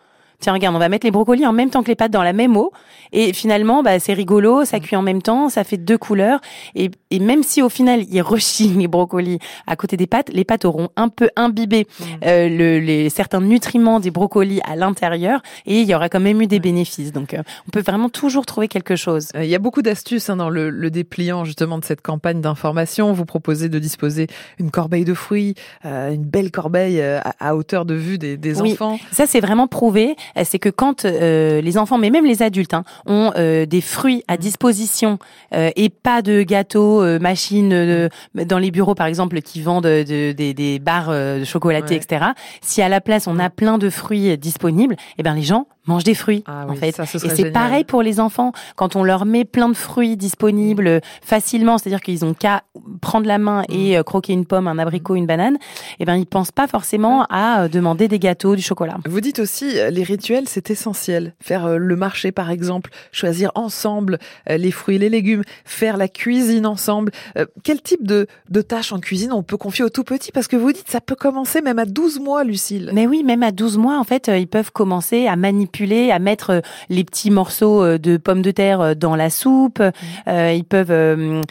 tiens 0.40 0.52
regarde, 0.52 0.74
on 0.74 0.78
va 0.78 0.88
mettre 0.88 1.06
les 1.06 1.10
brocolis 1.10 1.46
en 1.46 1.52
même 1.52 1.70
temps 1.70 1.82
que 1.82 1.88
les 1.88 1.94
pâtes 1.94 2.10
dans 2.10 2.22
la 2.22 2.32
même 2.32 2.56
eau. 2.56 2.72
Et 3.12 3.32
finalement, 3.32 3.82
bah, 3.82 3.98
c'est 3.98 4.12
rigolo, 4.12 4.64
ça 4.64 4.80
cuit 4.80 4.96
en 4.96 5.02
même 5.02 5.22
temps, 5.22 5.48
ça 5.48 5.64
fait 5.64 5.76
deux 5.76 5.98
couleurs. 5.98 6.40
Et, 6.74 6.90
et 7.10 7.18
même 7.18 7.42
si 7.42 7.62
au 7.62 7.68
final, 7.68 8.04
ils 8.08 8.22
rechignent 8.22 8.78
les 8.78 8.88
brocolis 8.88 9.38
à 9.66 9.76
côté 9.76 9.96
des 9.96 10.06
pâtes, 10.06 10.30
les 10.32 10.44
pâtes 10.44 10.64
auront 10.64 10.88
un 10.96 11.08
peu 11.08 11.28
imbibé 11.36 11.86
mmh. 11.86 12.04
euh, 12.24 12.48
le, 12.48 12.78
les, 12.78 13.10
certains 13.10 13.40
nutriments 13.40 14.00
des 14.00 14.10
brocolis 14.10 14.60
à 14.64 14.76
l'intérieur 14.76 15.42
et 15.66 15.80
il 15.80 15.88
y 15.88 15.94
aura 15.94 16.08
quand 16.08 16.20
même 16.20 16.40
eu 16.40 16.46
des 16.46 16.60
bénéfices. 16.60 17.12
Donc, 17.12 17.34
euh, 17.34 17.42
on 17.66 17.70
peut 17.70 17.82
vraiment 17.82 18.08
toujours 18.08 18.46
trouver 18.46 18.68
quelque 18.68 18.96
chose. 18.96 19.28
Euh, 19.34 19.44
il 19.44 19.50
y 19.50 19.54
a 19.54 19.58
beaucoup 19.58 19.82
d'astuces 19.82 20.30
hein, 20.30 20.36
dans 20.36 20.50
le, 20.50 20.70
le, 20.70 20.90
dépliant 20.90 21.44
justement 21.44 21.78
de 21.78 21.84
cette 21.84 22.02
campagne 22.02 22.40
d'information. 22.40 23.12
Vous 23.12 23.24
proposez 23.24 23.68
de 23.68 23.78
disposer 23.78 24.26
une 24.58 24.70
corbeille 24.70 25.04
de 25.04 25.14
fruits, 25.14 25.54
une 25.84 26.24
belle 26.24 26.50
corbeille 26.50 27.00
à, 27.00 27.34
à, 27.38 27.54
hauteur 27.54 27.84
de 27.84 27.94
vue 27.94 28.18
des, 28.18 28.36
des 28.36 28.60
oui, 28.60 28.72
enfants. 28.72 28.98
Ça, 29.12 29.26
c'est 29.26 29.40
vraiment 29.40 29.68
prouvé. 29.68 30.16
Euh, 30.36 30.42
c'est 30.44 30.58
que 30.58 30.68
quand 30.68 31.04
euh, 31.04 31.60
les 31.60 31.78
enfants, 31.78 31.98
mais 31.98 32.10
même 32.10 32.24
les 32.24 32.42
adultes, 32.42 32.74
hein, 32.74 32.84
ont 33.06 33.32
euh, 33.36 33.66
des 33.66 33.80
fruits 33.80 34.24
à 34.28 34.36
disposition 34.36 35.18
et 35.52 35.88
pas 35.88 36.22
de 36.22 36.42
gâteaux, 36.42 37.02
machines 37.18 38.08
dans 38.34 38.58
les 38.58 38.70
bureaux 38.70 38.94
par 38.94 39.06
exemple 39.06 39.40
qui 39.40 39.60
vendent 39.60 39.84
de, 39.84 40.32
des, 40.32 40.54
des 40.54 40.78
barres 40.78 41.12
chocolatés, 41.44 41.96
etc. 41.96 42.26
Si 42.60 42.82
à 42.82 42.88
la 42.88 43.00
place 43.00 43.26
on 43.26 43.38
a 43.38 43.50
plein 43.50 43.78
de 43.78 43.90
fruits 43.90 44.36
disponibles, 44.38 44.96
eh 45.18 45.22
ben 45.22 45.34
les 45.34 45.42
gens 45.42 45.66
mangent 45.86 46.04
des 46.04 46.14
fruits 46.14 46.44
ah 46.46 46.66
en 46.68 46.74
fait. 46.74 46.98
et 46.98 47.28
c'est 47.28 47.50
pareil 47.50 47.84
pour 47.84 48.02
les 48.02 48.20
enfants 48.20 48.52
quand 48.76 48.96
on 48.96 49.04
leur 49.04 49.24
met 49.24 49.44
plein 49.44 49.68
de 49.68 49.74
fruits 49.74 50.16
disponibles 50.16 51.00
facilement, 51.22 51.78
c'est-à-dire 51.78 52.00
qu'ils 52.00 52.24
ont 52.24 52.34
qu'à 52.34 52.62
prendre 53.00 53.26
la 53.26 53.38
main 53.38 53.64
et 53.68 53.98
mm. 53.98 54.04
croquer 54.04 54.32
une 54.32 54.46
pomme, 54.46 54.68
un 54.68 54.78
abricot, 54.78 55.16
une 55.16 55.26
banane, 55.26 55.58
eh 55.98 56.04
ben 56.04 56.16
ils 56.16 56.26
pensent 56.26 56.52
pas 56.52 56.66
forcément 56.66 57.26
à 57.30 57.68
demander 57.68 58.08
des 58.08 58.18
gâteaux, 58.18 58.56
du 58.56 58.62
chocolat. 58.62 58.96
Vous 59.06 59.20
dites 59.20 59.38
aussi 59.38 59.74
les 59.90 60.02
rituels, 60.02 60.48
c'est 60.48 60.70
essentiel. 60.70 61.34
Faire 61.40 61.66
euh, 61.66 61.76
le 61.76 61.96
marché 61.96 62.32
par 62.32 62.50
exemple, 62.50 62.90
choisir 63.12 63.50
ensemble 63.54 64.18
euh, 64.48 64.56
les 64.56 64.70
fruits 64.70 64.96
et 64.96 64.98
les 64.98 65.08
légumes, 65.08 65.42
faire 65.64 65.96
la 65.96 66.08
cuisine 66.08 66.66
ensemble. 66.66 67.12
Euh, 67.36 67.46
quel 67.62 67.80
type 67.82 68.06
de, 68.06 68.26
de 68.48 68.62
tâches 68.62 68.92
en 68.92 69.00
cuisine 69.00 69.32
on 69.32 69.42
peut 69.42 69.56
confier 69.56 69.84
aux 69.84 69.90
tout 69.90 70.04
petits? 70.04 70.32
Parce 70.32 70.48
que 70.48 70.56
vous 70.56 70.72
dites 70.72 70.88
ça 70.88 71.00
peut 71.00 71.14
commencer 71.14 71.62
même 71.62 71.78
à 71.78 71.86
12 71.86 72.20
mois, 72.20 72.44
Lucille. 72.44 72.90
Mais 72.92 73.06
oui, 73.06 73.22
même 73.24 73.42
à 73.42 73.52
12 73.52 73.78
mois, 73.78 73.98
en 73.98 74.04
fait, 74.04 74.28
ils 74.28 74.48
peuvent 74.48 74.72
commencer 74.72 75.26
à 75.26 75.36
manipuler, 75.36 75.69
à 76.10 76.18
mettre 76.18 76.62
les 76.88 77.04
petits 77.04 77.30
morceaux 77.30 77.98
de 77.98 78.16
pommes 78.16 78.42
de 78.42 78.50
terre 78.50 78.96
dans 78.96 79.16
la 79.16 79.30
soupe. 79.30 79.80
Mmh. 79.80 80.30
ils 80.54 80.64
peuvent, 80.64 81.42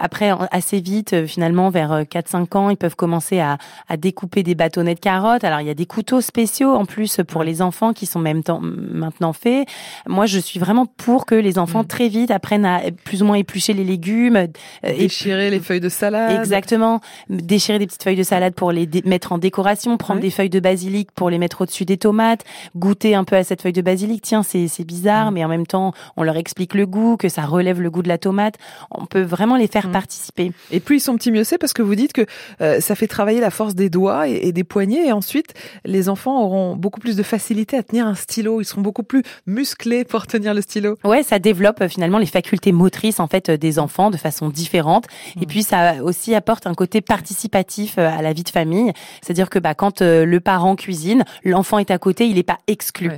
après, 0.00 0.32
assez 0.50 0.80
vite, 0.80 1.26
finalement, 1.26 1.70
vers 1.70 2.02
4-5 2.02 2.56
ans, 2.56 2.70
ils 2.70 2.76
peuvent 2.76 2.96
commencer 2.96 3.40
à, 3.40 3.58
à 3.88 3.96
découper 3.96 4.42
des 4.42 4.54
bâtonnets 4.54 4.94
de 4.94 5.00
carottes. 5.00 5.44
Alors, 5.44 5.60
il 5.60 5.66
y 5.66 5.70
a 5.70 5.74
des 5.74 5.86
couteaux 5.86 6.20
spéciaux 6.20 6.74
en 6.74 6.84
plus 6.84 7.20
pour 7.26 7.42
les 7.42 7.62
enfants 7.62 7.92
qui 7.92 8.06
sont 8.06 8.20
même 8.20 8.42
temps 8.42 8.60
maintenant 8.62 9.32
fait. 9.32 9.66
Moi, 10.06 10.26
je 10.26 10.38
suis 10.38 10.58
vraiment 10.58 10.86
pour 10.86 11.26
que 11.26 11.34
les 11.34 11.58
enfants 11.58 11.82
mm. 11.82 11.86
très 11.86 12.08
vite 12.08 12.30
apprennent 12.30 12.66
à 12.66 12.80
plus 13.04 13.22
ou 13.22 13.26
moins 13.26 13.36
éplucher 13.36 13.72
les 13.72 13.84
légumes, 13.84 14.36
euh, 14.36 14.46
déchirer 14.82 15.50
les 15.50 15.60
feuilles 15.60 15.80
de 15.80 15.88
salade. 15.88 16.38
Exactement, 16.38 17.00
déchirer 17.28 17.78
des 17.78 17.86
petites 17.86 18.02
feuilles 18.02 18.16
de 18.16 18.22
salade 18.22 18.54
pour 18.54 18.72
les 18.72 18.88
mettre 19.04 19.32
en 19.32 19.38
décoration, 19.38 19.96
prendre 19.96 20.20
des 20.20 20.30
feuilles 20.30 20.50
de 20.50 20.60
basilic 20.60 21.10
pour 21.12 21.30
les 21.30 21.38
mettre 21.38 21.62
au-dessus 21.62 21.84
des 21.84 21.96
tomates, 21.96 22.44
goûter 22.76 23.14
un 23.14 23.24
peu 23.24 23.36
à 23.36 23.43
cette 23.44 23.62
feuille 23.62 23.72
de 23.72 23.82
basilic, 23.82 24.22
tiens, 24.22 24.42
c'est 24.42 24.84
bizarre, 24.84 25.30
mm. 25.30 25.34
mais 25.34 25.44
en 25.44 25.48
même 25.48 25.66
temps, 25.66 25.92
on 26.16 26.22
leur 26.22 26.36
explique 26.36 26.74
le 26.74 26.86
goût, 26.86 27.16
que 27.16 27.28
ça 27.28 27.42
relève 27.42 27.80
le 27.80 27.90
goût 27.90 28.02
de 28.02 28.08
la 28.08 28.18
tomate. 28.18 28.56
On 28.90 29.06
peut 29.06 29.22
vraiment 29.22 29.56
les 29.56 29.66
faire 29.66 29.88
mm. 29.88 29.92
participer. 29.92 30.52
Et 30.70 30.80
plus 30.80 30.96
ils 30.96 31.00
sont 31.00 31.16
petits, 31.16 31.30
mieux 31.30 31.44
c'est 31.44 31.58
parce 31.58 31.72
que 31.72 31.82
vous 31.82 31.94
dites 31.94 32.12
que 32.12 32.26
euh, 32.60 32.80
ça 32.80 32.94
fait 32.94 33.06
travailler 33.06 33.40
la 33.40 33.50
force 33.50 33.74
des 33.74 33.90
doigts 33.90 34.28
et, 34.28 34.52
des 34.52 34.64
poignets, 34.64 35.06
et 35.06 35.12
ensuite 35.12 35.54
les 35.84 36.08
enfants 36.08 36.42
auront 36.42 36.76
beaucoup 36.76 37.00
plus 37.00 37.16
de 37.16 37.22
facilité 37.22 37.76
à 37.76 37.82
tenir 37.82 38.06
un 38.06 38.14
stylo. 38.14 38.60
Ils 38.60 38.64
seront 38.64 38.80
beaucoup 38.80 39.02
plus 39.02 39.22
musclés 39.46 40.04
pour 40.04 40.26
tenir 40.26 40.54
le 40.54 40.60
stylo. 40.60 40.96
Ouais, 41.04 41.22
ça 41.22 41.38
développe 41.38 41.80
euh, 41.82 41.88
finalement 41.88 42.18
les 42.18 42.26
facultés 42.26 42.72
motrices 42.72 43.20
en 43.20 43.26
fait 43.26 43.50
des 43.50 43.78
enfants 43.78 44.10
de 44.10 44.16
façon 44.16 44.48
différente. 44.48 45.06
Et 45.36 45.44
mm. 45.44 45.48
puis 45.48 45.62
ça 45.62 46.02
aussi 46.02 46.34
apporte 46.34 46.66
un 46.66 46.74
côté 46.74 47.00
participatif 47.00 47.98
à 47.98 48.22
la 48.22 48.32
vie 48.32 48.42
de 48.42 48.48
famille. 48.48 48.92
C'est-à-dire 49.22 49.50
que 49.50 49.58
bah, 49.58 49.74
quand 49.74 50.00
le 50.00 50.38
parent 50.40 50.76
cuisine, 50.76 51.24
l'enfant 51.44 51.78
est 51.78 51.90
à 51.90 51.98
côté, 51.98 52.26
il 52.26 52.36
n'est 52.36 52.42
pas 52.42 52.58
exclu. 52.66 53.10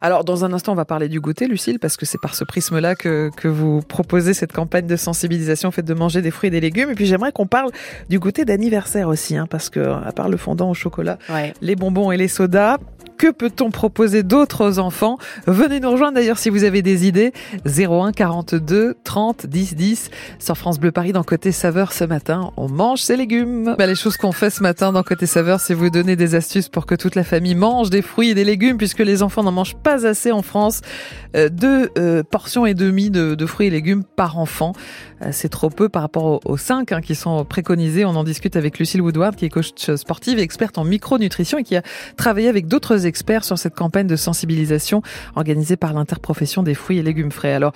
Alors, 0.00 0.24
dans 0.24 0.44
un 0.44 0.52
instant, 0.52 0.72
on 0.72 0.76
va 0.76 0.84
parler 0.84 1.08
du 1.08 1.20
goûter, 1.20 1.46
Lucille, 1.46 1.78
parce 1.78 1.96
que 1.96 2.06
c'est 2.06 2.20
par 2.20 2.34
ce 2.34 2.44
prisme-là 2.44 2.94
que, 2.94 3.30
que 3.36 3.48
vous 3.48 3.80
proposez 3.80 4.34
cette 4.34 4.52
campagne 4.52 4.86
de 4.86 4.96
sensibilisation 4.96 5.70
faite 5.70 5.86
de 5.86 5.94
manger 5.94 6.22
des 6.22 6.30
fruits 6.30 6.48
et 6.48 6.50
des 6.50 6.60
légumes. 6.60 6.90
Et 6.90 6.94
puis, 6.94 7.06
j'aimerais 7.06 7.32
qu'on 7.32 7.46
parle 7.46 7.70
du 8.08 8.18
goûter 8.18 8.44
d'anniversaire 8.44 9.08
aussi, 9.08 9.36
hein, 9.36 9.46
parce 9.48 9.70
que, 9.70 9.80
à 9.80 10.12
part 10.12 10.28
le 10.28 10.36
fondant 10.36 10.70
au 10.70 10.74
chocolat, 10.74 11.18
les 11.60 11.76
bonbons 11.76 12.12
et 12.12 12.16
les 12.16 12.28
sodas, 12.28 12.78
que 13.24 13.30
peut-on 13.30 13.70
proposer 13.70 14.22
d'autres 14.22 14.78
enfants? 14.78 15.16
Venez 15.46 15.80
nous 15.80 15.90
rejoindre 15.90 16.16
d'ailleurs 16.16 16.36
si 16.36 16.50
vous 16.50 16.62
avez 16.62 16.82
des 16.82 17.06
idées. 17.06 17.32
01 17.64 18.12
42 18.12 18.96
30 19.02 19.46
10 19.46 19.76
10 19.76 20.10
sur 20.38 20.58
France 20.58 20.78
Bleu 20.78 20.92
Paris 20.92 21.12
dans 21.12 21.22
Côté 21.22 21.50
Saveur 21.50 21.94
ce 21.94 22.04
matin. 22.04 22.50
On 22.58 22.68
mange 22.68 23.00
ses 23.00 23.16
légumes. 23.16 23.76
Bah, 23.78 23.86
les 23.86 23.94
choses 23.94 24.18
qu'on 24.18 24.32
fait 24.32 24.50
ce 24.50 24.62
matin 24.62 24.92
dans 24.92 25.02
Côté 25.02 25.24
Saveur, 25.24 25.58
c'est 25.60 25.72
vous 25.72 25.88
donner 25.88 26.16
des 26.16 26.34
astuces 26.34 26.68
pour 26.68 26.84
que 26.84 26.94
toute 26.94 27.14
la 27.14 27.24
famille 27.24 27.54
mange 27.54 27.88
des 27.88 28.02
fruits 28.02 28.28
et 28.28 28.34
des 28.34 28.44
légumes 28.44 28.76
puisque 28.76 28.98
les 28.98 29.22
enfants 29.22 29.42
n'en 29.42 29.52
mangent 29.52 29.76
pas 29.76 30.06
assez 30.06 30.30
en 30.30 30.42
France. 30.42 30.82
Euh, 31.34 31.48
deux 31.48 31.88
euh, 31.96 32.22
portions 32.22 32.66
et 32.66 32.74
demie 32.74 33.08
de, 33.08 33.34
de, 33.34 33.46
fruits 33.46 33.68
et 33.68 33.70
légumes 33.70 34.04
par 34.04 34.38
enfant. 34.38 34.74
Euh, 35.24 35.28
c'est 35.32 35.48
trop 35.48 35.70
peu 35.70 35.88
par 35.88 36.02
rapport 36.02 36.40
aux, 36.44 36.56
cinq 36.56 36.92
hein, 36.92 37.00
qui 37.00 37.14
sont 37.14 37.44
préconisés. 37.44 38.04
On 38.04 38.10
en 38.16 38.24
discute 38.24 38.56
avec 38.56 38.78
Lucille 38.78 39.00
Woodward 39.00 39.36
qui 39.36 39.44
est 39.44 39.48
coach 39.48 39.70
sportive 39.96 40.38
et 40.38 40.42
experte 40.42 40.78
en 40.78 40.84
micronutrition 40.84 41.58
et 41.58 41.62
qui 41.62 41.76
a 41.76 41.82
travaillé 42.16 42.48
avec 42.48 42.66
d'autres 42.66 43.06
experts 43.06 43.44
sur 43.44 43.58
cette 43.58 43.74
campagne 43.74 44.06
de 44.06 44.16
sensibilisation 44.16 45.02
organisée 45.36 45.76
par 45.76 45.92
l'interprofession 45.92 46.62
des 46.62 46.74
fruits 46.74 46.98
et 46.98 47.02
légumes 47.02 47.32
frais. 47.32 47.52
Alors 47.52 47.72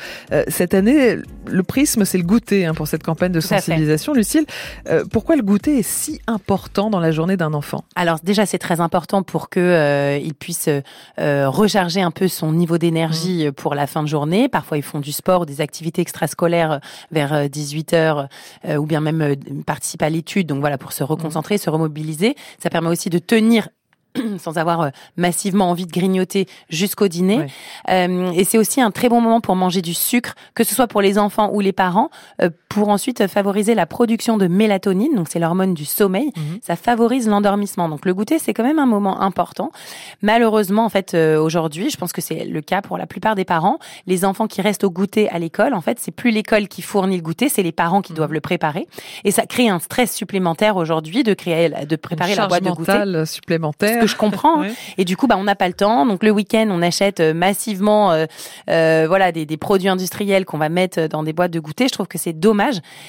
cette 0.48 0.74
année, 0.74 1.16
le 1.46 1.62
prisme 1.62 2.04
c'est 2.04 2.18
le 2.18 2.24
goûter 2.24 2.66
hein, 2.66 2.74
pour 2.74 2.86
cette 2.86 3.02
campagne 3.02 3.32
de 3.32 3.40
sensibilisation. 3.40 4.12
Lucille, 4.12 4.46
pourquoi 5.10 5.36
le 5.36 5.42
goûter 5.42 5.78
est 5.78 5.88
si 5.88 6.20
important 6.26 6.90
dans 6.90 7.00
la 7.00 7.10
journée 7.10 7.36
d'un 7.36 7.54
enfant? 7.54 7.84
Alors 7.94 8.18
déjà 8.22 8.46
c'est 8.46 8.58
très 8.58 8.80
important 8.80 9.22
pour 9.22 9.48
que 9.48 10.18
il 10.22 10.34
puisse 10.34 10.68
recharger 11.18 12.00
un 12.00 12.10
peu 12.10 12.28
son 12.28 12.52
niveau 12.52 12.78
d'énergie 12.78 13.48
mmh. 13.48 13.52
pour 13.52 13.74
la 13.74 13.86
fin 13.86 14.02
de 14.02 14.08
journée. 14.08 14.48
Parfois, 14.48 14.76
ils 14.76 14.82
font 14.82 15.00
du 15.00 15.12
sport, 15.12 15.46
des 15.46 15.60
activités 15.60 16.02
extrascolaires 16.02 16.80
vers 17.10 17.37
18 17.46 17.92
euh, 17.92 17.96
heures, 17.96 18.28
euh, 18.66 18.76
ou 18.76 18.86
bien 18.86 19.00
même 19.00 19.22
euh, 19.22 19.34
participer 19.66 20.06
à 20.06 20.10
l'étude. 20.10 20.46
Donc 20.46 20.60
voilà, 20.60 20.78
pour 20.78 20.92
se 20.92 21.04
reconcentrer, 21.04 21.56
mmh. 21.56 21.58
se 21.58 21.70
remobiliser. 21.70 22.34
Ça 22.58 22.70
permet 22.70 22.88
aussi 22.88 23.10
de 23.10 23.18
tenir 23.18 23.68
sans 24.38 24.58
avoir 24.58 24.90
massivement 25.16 25.70
envie 25.70 25.86
de 25.86 25.92
grignoter 25.92 26.46
jusqu'au 26.68 27.08
dîner. 27.08 27.46
Euh, 27.90 28.30
et 28.32 28.44
c'est 28.44 28.58
aussi 28.58 28.80
un 28.80 28.90
très 28.90 29.08
bon 29.08 29.20
moment 29.20 29.40
pour 29.40 29.56
manger 29.56 29.82
du 29.82 29.94
sucre, 29.94 30.34
que 30.54 30.64
ce 30.64 30.74
soit 30.74 30.86
pour 30.86 31.02
les 31.02 31.18
enfants 31.18 31.50
ou 31.52 31.60
les 31.60 31.72
parents, 31.72 32.10
euh, 32.42 32.50
pour 32.68 32.88
ensuite 32.88 33.26
favoriser 33.26 33.74
la 33.74 33.86
production 33.86 34.36
de 34.36 34.46
mélatonine, 34.46 35.14
donc 35.14 35.28
c'est 35.30 35.38
l'hormone 35.38 35.74
du 35.74 35.84
sommeil. 35.84 36.32
Mhm. 36.36 36.58
Ça 36.62 36.76
favorise 36.76 37.28
l'endormissement. 37.28 37.88
Donc 37.88 38.04
le 38.04 38.14
goûter, 38.14 38.38
c'est 38.38 38.54
quand 38.54 38.64
même 38.64 38.78
un 38.78 38.86
moment 38.86 39.20
important. 39.20 39.70
Malheureusement, 40.22 40.84
en 40.84 40.88
fait, 40.88 41.14
aujourd'hui, 41.14 41.90
je 41.90 41.96
pense 41.96 42.12
que 42.12 42.20
c'est 42.20 42.44
le 42.44 42.60
cas 42.60 42.82
pour 42.82 42.98
la 42.98 43.06
plupart 43.06 43.34
des 43.34 43.44
parents, 43.44 43.78
les 44.06 44.24
enfants 44.24 44.46
qui 44.46 44.60
restent 44.60 44.84
au 44.84 44.90
goûter 44.90 45.28
à 45.30 45.38
l'école, 45.38 45.74
en 45.74 45.80
fait, 45.80 45.98
c'est 46.00 46.10
plus 46.10 46.30
l'école 46.30 46.68
qui 46.68 46.82
fournit 46.82 47.16
le 47.16 47.22
goûter, 47.22 47.48
c'est 47.48 47.62
les 47.62 47.72
parents 47.72 48.02
qui 48.02 48.12
mhm. 48.12 48.16
doivent 48.16 48.32
le 48.32 48.40
préparer. 48.40 48.86
Et 49.24 49.30
ça 49.30 49.46
crée 49.46 49.68
un 49.68 49.78
stress 49.78 50.14
supplémentaire 50.14 50.76
aujourd'hui 50.76 51.22
de 51.22 51.34
créer, 51.34 51.70
de 51.70 51.96
préparer 51.96 52.34
la 52.34 52.46
boîte 52.46 52.64
de 52.64 52.70
goûter. 52.70 53.26
supplémentaire 53.26 54.06
je 54.08 54.16
comprends. 54.16 54.62
Hein. 54.62 54.68
Et 54.98 55.04
du 55.04 55.16
coup, 55.16 55.26
bah, 55.26 55.36
on 55.38 55.44
n'a 55.44 55.54
pas 55.54 55.68
le 55.68 55.74
temps. 55.74 56.06
Donc 56.06 56.24
le 56.24 56.30
week-end, 56.30 56.66
on 56.70 56.82
achète 56.82 57.20
euh, 57.20 57.34
massivement, 57.34 58.12
euh, 58.12 58.26
euh, 58.70 59.04
voilà, 59.06 59.30
des, 59.32 59.46
des, 59.46 59.56
produits 59.56 59.88
industriels 59.88 60.44
qu'on 60.44 60.58
va 60.58 60.68
mettre 60.68 61.08
dans 61.08 61.22
des 61.22 61.32
boîtes 61.32 61.50
de 61.50 61.60
goûter. 61.60 61.86
Je 61.88 61.92
trouve 61.92 62.08
que 62.08 62.18
c'est 62.18 62.32
dommage. 62.32 62.57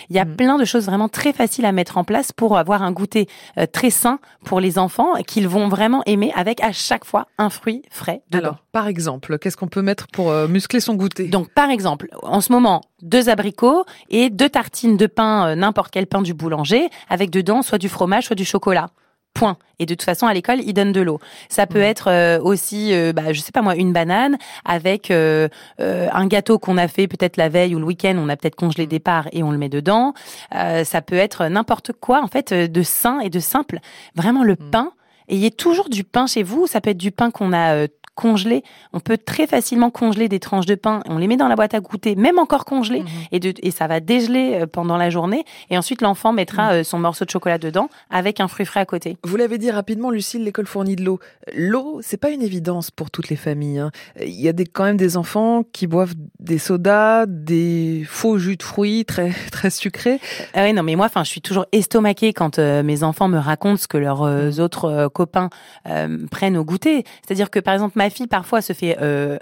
Il 0.09 0.15
y 0.15 0.19
a 0.19 0.25
mm. 0.25 0.35
plein 0.35 0.57
de 0.57 0.65
choses 0.65 0.85
vraiment 0.85 1.09
très 1.09 1.33
faciles 1.33 1.65
à 1.65 1.71
mettre 1.71 1.97
en 1.97 2.03
place 2.03 2.31
pour 2.31 2.57
avoir 2.57 2.83
un 2.83 2.91
goûter 2.91 3.27
très 3.71 3.89
sain 3.89 4.19
pour 4.45 4.59
les 4.59 4.77
enfants 4.77 5.13
qu'ils 5.27 5.47
vont 5.47 5.67
vraiment 5.67 6.03
aimer, 6.05 6.31
avec 6.35 6.63
à 6.63 6.71
chaque 6.71 7.05
fois 7.05 7.27
un 7.37 7.49
fruit 7.49 7.81
frais 7.89 8.21
dedans. 8.29 8.49
Alors, 8.49 8.63
par 8.71 8.87
exemple, 8.87 9.37
qu'est-ce 9.39 9.57
qu'on 9.57 9.67
peut 9.67 9.81
mettre 9.81 10.07
pour 10.07 10.31
muscler 10.47 10.79
son 10.79 10.95
goûter? 10.95 11.27
Donc, 11.27 11.49
par 11.53 11.69
exemple, 11.69 12.09
en 12.23 12.41
ce 12.41 12.51
moment, 12.51 12.81
deux 13.01 13.29
abricots 13.29 13.85
et 14.09 14.29
deux 14.29 14.49
tartines 14.49 14.97
de 14.97 15.07
pain, 15.07 15.55
n'importe 15.55 15.91
quel 15.91 16.07
pain 16.07 16.21
du 16.21 16.33
boulanger, 16.33 16.89
avec 17.09 17.29
dedans 17.29 17.61
soit 17.61 17.77
du 17.77 17.89
fromage, 17.89 18.25
soit 18.25 18.35
du 18.35 18.45
chocolat. 18.45 18.89
Point. 19.33 19.57
Et 19.79 19.85
de 19.85 19.93
toute 19.93 20.03
façon, 20.03 20.27
à 20.27 20.33
l'école, 20.33 20.59
ils 20.65 20.73
donnent 20.73 20.91
de 20.91 21.01
l'eau. 21.01 21.19
Ça 21.47 21.65
peut 21.65 21.81
être 21.81 22.09
euh, 22.09 22.39
aussi, 22.41 22.93
euh, 22.93 23.13
bah, 23.13 23.31
je 23.31 23.39
sais 23.39 23.51
pas 23.51 23.61
moi, 23.61 23.75
une 23.75 23.93
banane 23.93 24.37
avec 24.65 25.11
euh, 25.11 25.47
un 25.79 26.27
gâteau 26.27 26.59
qu'on 26.59 26.77
a 26.77 26.87
fait 26.87 27.07
peut-être 27.07 27.37
la 27.37 27.47
veille 27.47 27.75
ou 27.75 27.79
le 27.79 27.85
week-end. 27.85 28.15
On 28.17 28.27
a 28.27 28.35
peut-être 28.35 28.55
congelé 28.55 28.87
des 28.87 28.99
parts 28.99 29.29
et 29.31 29.43
on 29.43 29.51
le 29.51 29.57
met 29.57 29.69
dedans. 29.69 30.13
ça 30.51 31.01
peut 31.01 31.15
être 31.15 31.45
n'importe 31.45 31.93
quoi, 31.93 32.21
en 32.21 32.27
fait, 32.27 32.53
de 32.53 32.83
sain 32.83 33.19
et 33.19 33.29
de 33.29 33.39
simple. 33.39 33.79
Vraiment 34.15 34.43
le 34.43 34.53
mm. 34.53 34.69
pain. 34.71 34.91
Ayez 35.29 35.51
toujours 35.51 35.89
du 35.89 36.03
pain 36.03 36.25
chez 36.25 36.43
vous. 36.43 36.67
Ça 36.67 36.81
peut 36.81 36.89
être 36.89 36.97
du 36.97 37.11
pain 37.11 37.29
qu'on 37.31 37.53
a 37.53 37.87
On 38.93 38.99
peut 38.99 39.17
très 39.17 39.47
facilement 39.47 39.89
congeler 39.89 40.27
des 40.29 40.39
tranches 40.39 40.65
de 40.65 40.75
pain. 40.75 41.01
On 41.07 41.17
les 41.17 41.27
met 41.27 41.37
dans 41.37 41.47
la 41.47 41.55
boîte 41.55 41.73
à 41.73 41.79
goûter, 41.79 42.15
même 42.15 42.39
encore 42.39 42.65
congelées, 42.65 43.01
mhm. 43.01 43.07
et, 43.31 43.39
de, 43.39 43.53
et 43.61 43.71
ça 43.71 43.87
va 43.87 43.99
dégeler 43.99 44.59
euh, 44.61 44.67
pendant 44.67 44.97
la 44.97 45.09
journée. 45.09 45.45
Et 45.69 45.77
ensuite, 45.77 46.01
l'enfant 46.01 46.33
mettra 46.33 46.67
mhm. 46.67 46.79
euh, 46.79 46.83
son 46.83 46.99
morceau 46.99 47.25
de 47.25 47.29
chocolat 47.29 47.57
dedans 47.57 47.89
avec 48.09 48.39
un 48.39 48.47
fruit 48.47 48.65
frais 48.65 48.81
à 48.81 48.85
côté. 48.85 49.17
Vous 49.23 49.37
l'avez 49.37 49.57
dit 49.57 49.71
rapidement, 49.71 50.09
Lucille, 50.09 50.43
l'école 50.43 50.67
fournit 50.67 50.95
de 50.95 51.03
l'eau. 51.03 51.19
L'eau, 51.55 51.99
c'est 52.01 52.17
pas 52.17 52.29
une 52.29 52.41
évidence 52.41 52.91
pour 52.91 53.11
toutes 53.11 53.29
les 53.29 53.35
familles. 53.35 53.79
Hein. 53.79 53.91
Il 54.21 54.39
y 54.39 54.47
a 54.47 54.53
des, 54.53 54.65
quand 54.65 54.83
même 54.83 54.97
des 54.97 55.17
enfants 55.17 55.63
qui 55.71 55.87
boivent 55.87 56.15
des 56.39 56.57
sodas, 56.57 57.25
des 57.25 58.03
faux 58.07 58.37
jus 58.37 58.57
de 58.57 58.63
fruits 58.63 59.05
très 59.05 59.31
très 59.51 59.69
sucrés. 59.69 60.19
Ah 60.53 60.63
oui, 60.63 60.73
non, 60.73 60.83
mais 60.83 60.95
moi, 60.95 61.05
enfin, 61.05 61.23
je 61.23 61.29
suis 61.29 61.41
toujours 61.41 61.65
estomaquée 61.71 62.33
quand 62.33 62.59
euh, 62.59 62.83
mes 62.83 63.03
enfants 63.03 63.27
me 63.27 63.37
racontent 63.37 63.77
ce 63.77 63.87
que 63.87 63.97
leurs 63.97 64.23
mhm. 64.23 64.59
autres 64.59 65.09
copains 65.13 65.49
prennent 66.31 66.57
au 66.57 66.63
goûter. 66.63 67.03
C'est-à-dire 67.25 67.49
que, 67.49 67.59
par 67.59 67.73
exemple, 67.73 67.93
ma 67.97 68.08
fille 68.09 68.27
parfois 68.27 68.61
se 68.61 68.73
fait 68.73 68.97
euh, 69.01 69.37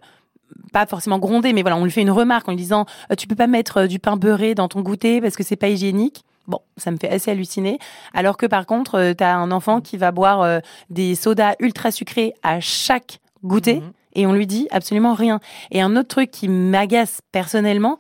pas 0.71 0.85
forcément 0.85 1.19
gronder, 1.19 1.53
mais 1.53 1.61
voilà, 1.61 1.77
on 1.77 1.83
lui 1.83 1.91
fait 1.91 2.01
une 2.01 2.11
remarque 2.11 2.47
en 2.47 2.51
lui 2.51 2.57
disant 2.57 2.85
euh, 3.11 3.15
tu 3.15 3.27
peux 3.27 3.35
pas 3.35 3.47
mettre 3.47 3.77
euh, 3.77 3.87
du 3.87 3.99
pain 3.99 4.17
beurré 4.17 4.55
dans 4.55 4.67
ton 4.67 4.81
goûter 4.81 5.21
parce 5.21 5.35
que 5.35 5.43
c'est 5.43 5.55
pas 5.55 5.69
hygiénique. 5.69 6.23
Bon, 6.47 6.59
ça 6.77 6.91
me 6.91 6.97
fait 6.97 7.09
assez 7.09 7.29
halluciner. 7.29 7.77
Alors 8.13 8.37
que 8.37 8.45
par 8.45 8.65
contre, 8.65 9.13
tu 9.17 9.23
as 9.23 9.35
un 9.35 9.51
enfant 9.51 9.81
qui 9.81 9.97
va 9.97 10.11
boire 10.11 10.61
des 10.89 11.13
sodas 11.15 11.55
ultra 11.59 11.91
sucrés 11.91 12.33
à 12.41 12.61
chaque 12.61 13.19
goûter. 13.43 13.81
Mhm. 13.81 13.91
Et 14.17 14.27
on 14.27 14.33
lui 14.33 14.47
dit 14.47 14.67
absolument 14.71 15.13
rien. 15.13 15.39
Et 15.71 15.79
un 15.79 15.95
autre 15.95 16.09
truc 16.09 16.31
qui 16.31 16.49
m'agace 16.49 17.21
personnellement, 17.31 17.97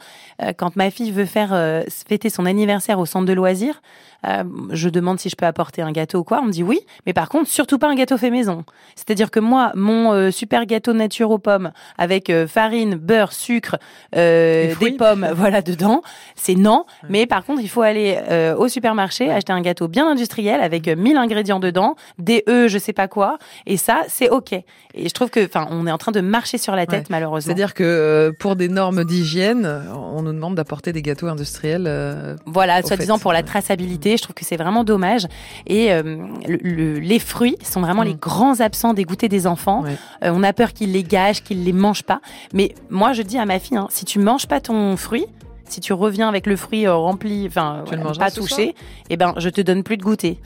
quand 0.57 0.75
ma 0.75 0.91
fille 0.91 1.11
veut 1.11 1.25
faire 1.25 1.83
fêter 2.07 2.29
son 2.29 2.45
anniversaire 2.45 2.99
au 2.99 3.05
centre 3.05 3.25
de 3.25 3.33
loisirs, 3.33 3.81
euh, 4.25 4.43
je 4.71 4.89
demande 4.89 5.19
si 5.19 5.29
je 5.29 5.35
peux 5.35 5.45
apporter 5.45 5.81
un 5.81 5.91
gâteau 5.91 6.19
ou 6.19 6.23
quoi. 6.23 6.39
On 6.41 6.45
me 6.45 6.51
dit 6.51 6.63
oui, 6.63 6.79
mais 7.05 7.13
par 7.13 7.29
contre, 7.29 7.49
surtout 7.49 7.77
pas 7.77 7.87
un 7.87 7.95
gâteau 7.95 8.17
fait 8.17 8.29
maison. 8.29 8.63
C'est-à-dire 8.95 9.31
que 9.31 9.39
moi, 9.39 9.71
mon 9.75 10.11
euh, 10.13 10.31
super 10.31 10.65
gâteau 10.65 10.93
nature 10.93 11.31
aux 11.31 11.37
pommes 11.37 11.71
avec 11.97 12.29
euh, 12.29 12.47
farine, 12.47 12.95
beurre, 12.95 13.33
sucre, 13.33 13.77
des 14.13 14.95
pommes, 14.97 15.27
voilà 15.35 15.61
dedans, 15.61 16.01
c'est 16.35 16.55
non. 16.55 16.85
Mais 17.09 17.25
par 17.25 17.45
contre, 17.45 17.61
il 17.61 17.69
faut 17.69 17.81
aller 17.81 18.17
au 18.57 18.67
supermarché 18.67 19.29
acheter 19.31 19.53
un 19.53 19.61
gâteau 19.61 19.87
bien 19.87 20.07
industriel 20.07 20.61
avec 20.61 20.87
1000 20.87 21.17
ingrédients 21.17 21.59
dedans, 21.59 21.95
des 22.17 22.43
œufs, 22.49 22.69
je 22.69 22.77
sais 22.77 22.93
pas 22.93 23.07
quoi, 23.07 23.37
et 23.65 23.77
ça, 23.77 24.03
c'est 24.07 24.29
ok. 24.29 24.53
Et 24.53 24.63
je 24.95 25.13
trouve 25.13 25.29
que, 25.29 25.45
enfin, 25.45 25.67
on 25.69 25.85
est 25.87 25.91
en 25.91 25.97
train 25.97 26.06
de 26.11 26.21
marcher 26.21 26.57
sur 26.57 26.75
la 26.75 26.85
tête 26.85 27.09
malheureusement. 27.09 27.47
C'est-à-dire 27.47 27.73
que 27.73 28.33
pour 28.39 28.55
des 28.55 28.69
normes 28.69 29.03
d'hygiène, 29.03 29.65
on 29.93 30.21
nous 30.21 30.33
demande 30.33 30.55
d'apporter 30.55 30.93
des 30.93 31.01
gâteaux 31.01 31.27
industriels. 31.27 32.37
voilà, 32.45 32.81
soi-disant 32.81 33.19
pour 33.19 33.33
la 33.33 33.43
traçabilité 33.43 34.17
je 34.17 34.23
trouve 34.23 34.35
que 34.35 34.45
c'est 34.45 34.57
vraiment 34.57 34.83
dommage. 34.83 35.27
Et 35.65 35.91
euh, 35.91 36.27
les 36.47 37.19
fruits 37.19 37.57
sont 37.63 37.81
vraiment 37.81 38.03
les 38.03 38.13
mm. 38.13 38.19
grands 38.19 38.59
absents 38.59 38.93
des 38.93 39.03
goûters 39.03 39.29
des 39.29 39.47
enfants. 39.47 39.83
Euh, 40.23 40.31
on 40.33 40.43
a 40.43 40.53
peur 40.53 40.73
qu'ils 40.73 40.91
les 40.91 41.03
gâchent, 41.03 41.43
qu'ils 41.43 41.63
les 41.63 41.73
mangent 41.73 42.03
pas. 42.03 42.21
Mais 42.53 42.75
moi, 42.89 43.13
je 43.13 43.21
dis 43.21 43.37
à 43.37 43.45
ma 43.45 43.59
fille, 43.59 43.77
hein, 43.77 43.87
si 43.89 44.05
tu 44.05 44.19
manges 44.19 44.47
pas 44.47 44.61
ton 44.61 44.95
fruit, 44.97 45.25
si 45.67 45.81
tu 45.81 45.93
reviens 45.93 46.29
avec 46.29 46.45
le 46.45 46.55
fruit 46.55 46.85
euh, 46.85 46.95
rempli, 46.95 47.45
enfin 47.47 47.83
pas 48.17 48.31
touché, 48.31 48.75
eh 49.09 49.17
ben 49.17 49.33
je 49.37 49.49
te 49.49 49.61
donne 49.61 49.83
plus 49.83 49.97
de 49.97 50.03
goûter. 50.03 50.39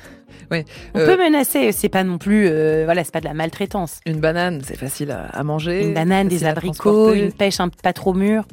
Oui. 0.49 0.65
On 0.93 0.99
peut 0.99 1.17
menacer, 1.17 1.71
c'est 1.71 1.89
pas 1.89 2.03
non 2.03 2.17
plus, 2.17 2.43
voilà, 2.83 3.03
c'est 3.03 3.13
pas 3.13 3.21
de 3.21 3.25
la 3.25 3.33
maltraitance. 3.33 3.99
Une 4.05 4.19
banane, 4.19 4.61
c'est 4.65 4.77
facile 4.77 5.11
à, 5.11 5.43
manger. 5.43 5.85
Une 5.85 5.93
banane, 5.93 6.27
des 6.27 6.43
abricots, 6.43 7.13
une 7.13 7.31
pêche 7.31 7.59
un, 7.59 7.69
pas 7.69 7.93
trop 7.93 8.13
mûre. 8.13 8.43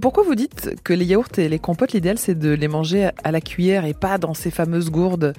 pourquoi 0.00 0.22
vous 0.22 0.34
dites 0.34 0.82
que 0.84 0.92
les 0.92 1.06
yaourts 1.06 1.38
et 1.38 1.48
les 1.48 1.58
compotes, 1.58 1.92
l'idéal 1.92 2.18
c'est 2.18 2.38
de 2.38 2.50
les 2.50 2.68
manger 2.68 3.10
à 3.24 3.32
la 3.32 3.40
cuillère 3.40 3.86
et 3.86 3.94
pas 3.94 4.18
dans 4.18 4.34
ces 4.34 4.50
fameuses 4.50 4.90
gourdes? 4.90 5.32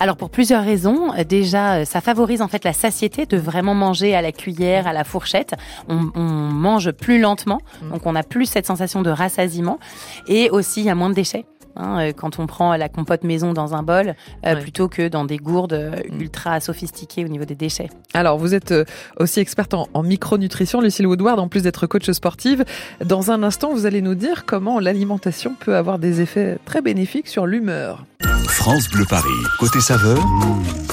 Alors 0.00 0.16
pour 0.16 0.30
plusieurs 0.30 0.64
raisons. 0.64 1.12
Déjà, 1.28 1.84
ça 1.84 2.00
favorise 2.00 2.42
en 2.42 2.48
fait 2.48 2.64
la 2.64 2.72
satiété 2.72 3.26
de 3.26 3.36
vraiment 3.36 3.74
manger 3.74 4.14
à 4.14 4.22
la 4.22 4.32
cuillère, 4.32 4.86
à 4.86 4.92
la 4.92 5.04
fourchette. 5.04 5.54
On, 5.88 6.10
on 6.14 6.22
mange 6.22 6.92
plus 6.92 7.20
lentement, 7.20 7.60
mmh. 7.82 7.90
donc 7.90 8.06
on 8.06 8.14
a 8.14 8.22
plus 8.22 8.46
cette 8.46 8.66
sensation 8.66 9.02
de 9.02 9.10
rassasiement. 9.10 9.78
Et 10.26 10.50
aussi, 10.50 10.80
il 10.80 10.86
y 10.86 10.90
a 10.90 10.94
moins 10.94 11.10
de 11.10 11.14
déchets. 11.14 11.46
Hein, 11.76 12.00
euh, 12.00 12.12
quand 12.12 12.38
on 12.38 12.46
prend 12.46 12.74
la 12.76 12.88
compote 12.88 13.24
maison 13.24 13.52
dans 13.52 13.74
un 13.74 13.82
bol 13.82 14.14
euh, 14.46 14.56
plutôt 14.56 14.88
que 14.88 15.08
dans 15.08 15.24
des 15.24 15.36
gourdes 15.36 15.74
euh, 15.74 15.96
ultra 16.18 16.60
sophistiquées 16.60 17.24
au 17.24 17.28
niveau 17.28 17.44
des 17.44 17.54
déchets. 17.54 17.90
Alors, 18.14 18.38
vous 18.38 18.54
êtes 18.54 18.72
aussi 19.18 19.40
experte 19.40 19.74
en, 19.74 19.88
en 19.92 20.02
micronutrition, 20.02 20.80
Lucille 20.80 21.06
Woodward, 21.06 21.38
en 21.38 21.48
plus 21.48 21.62
d'être 21.62 21.86
coach 21.86 22.10
sportive. 22.10 22.64
Dans 23.04 23.30
un 23.30 23.42
instant, 23.42 23.72
vous 23.72 23.86
allez 23.86 24.00
nous 24.00 24.14
dire 24.14 24.44
comment 24.46 24.80
l'alimentation 24.80 25.54
peut 25.58 25.76
avoir 25.76 25.98
des 25.98 26.20
effets 26.20 26.58
très 26.64 26.80
bénéfiques 26.80 27.28
sur 27.28 27.46
l'humeur. 27.46 28.04
France 28.48 28.88
Bleu 28.88 29.04
Paris, 29.08 29.28
côté 29.58 29.80
saveur, 29.80 30.18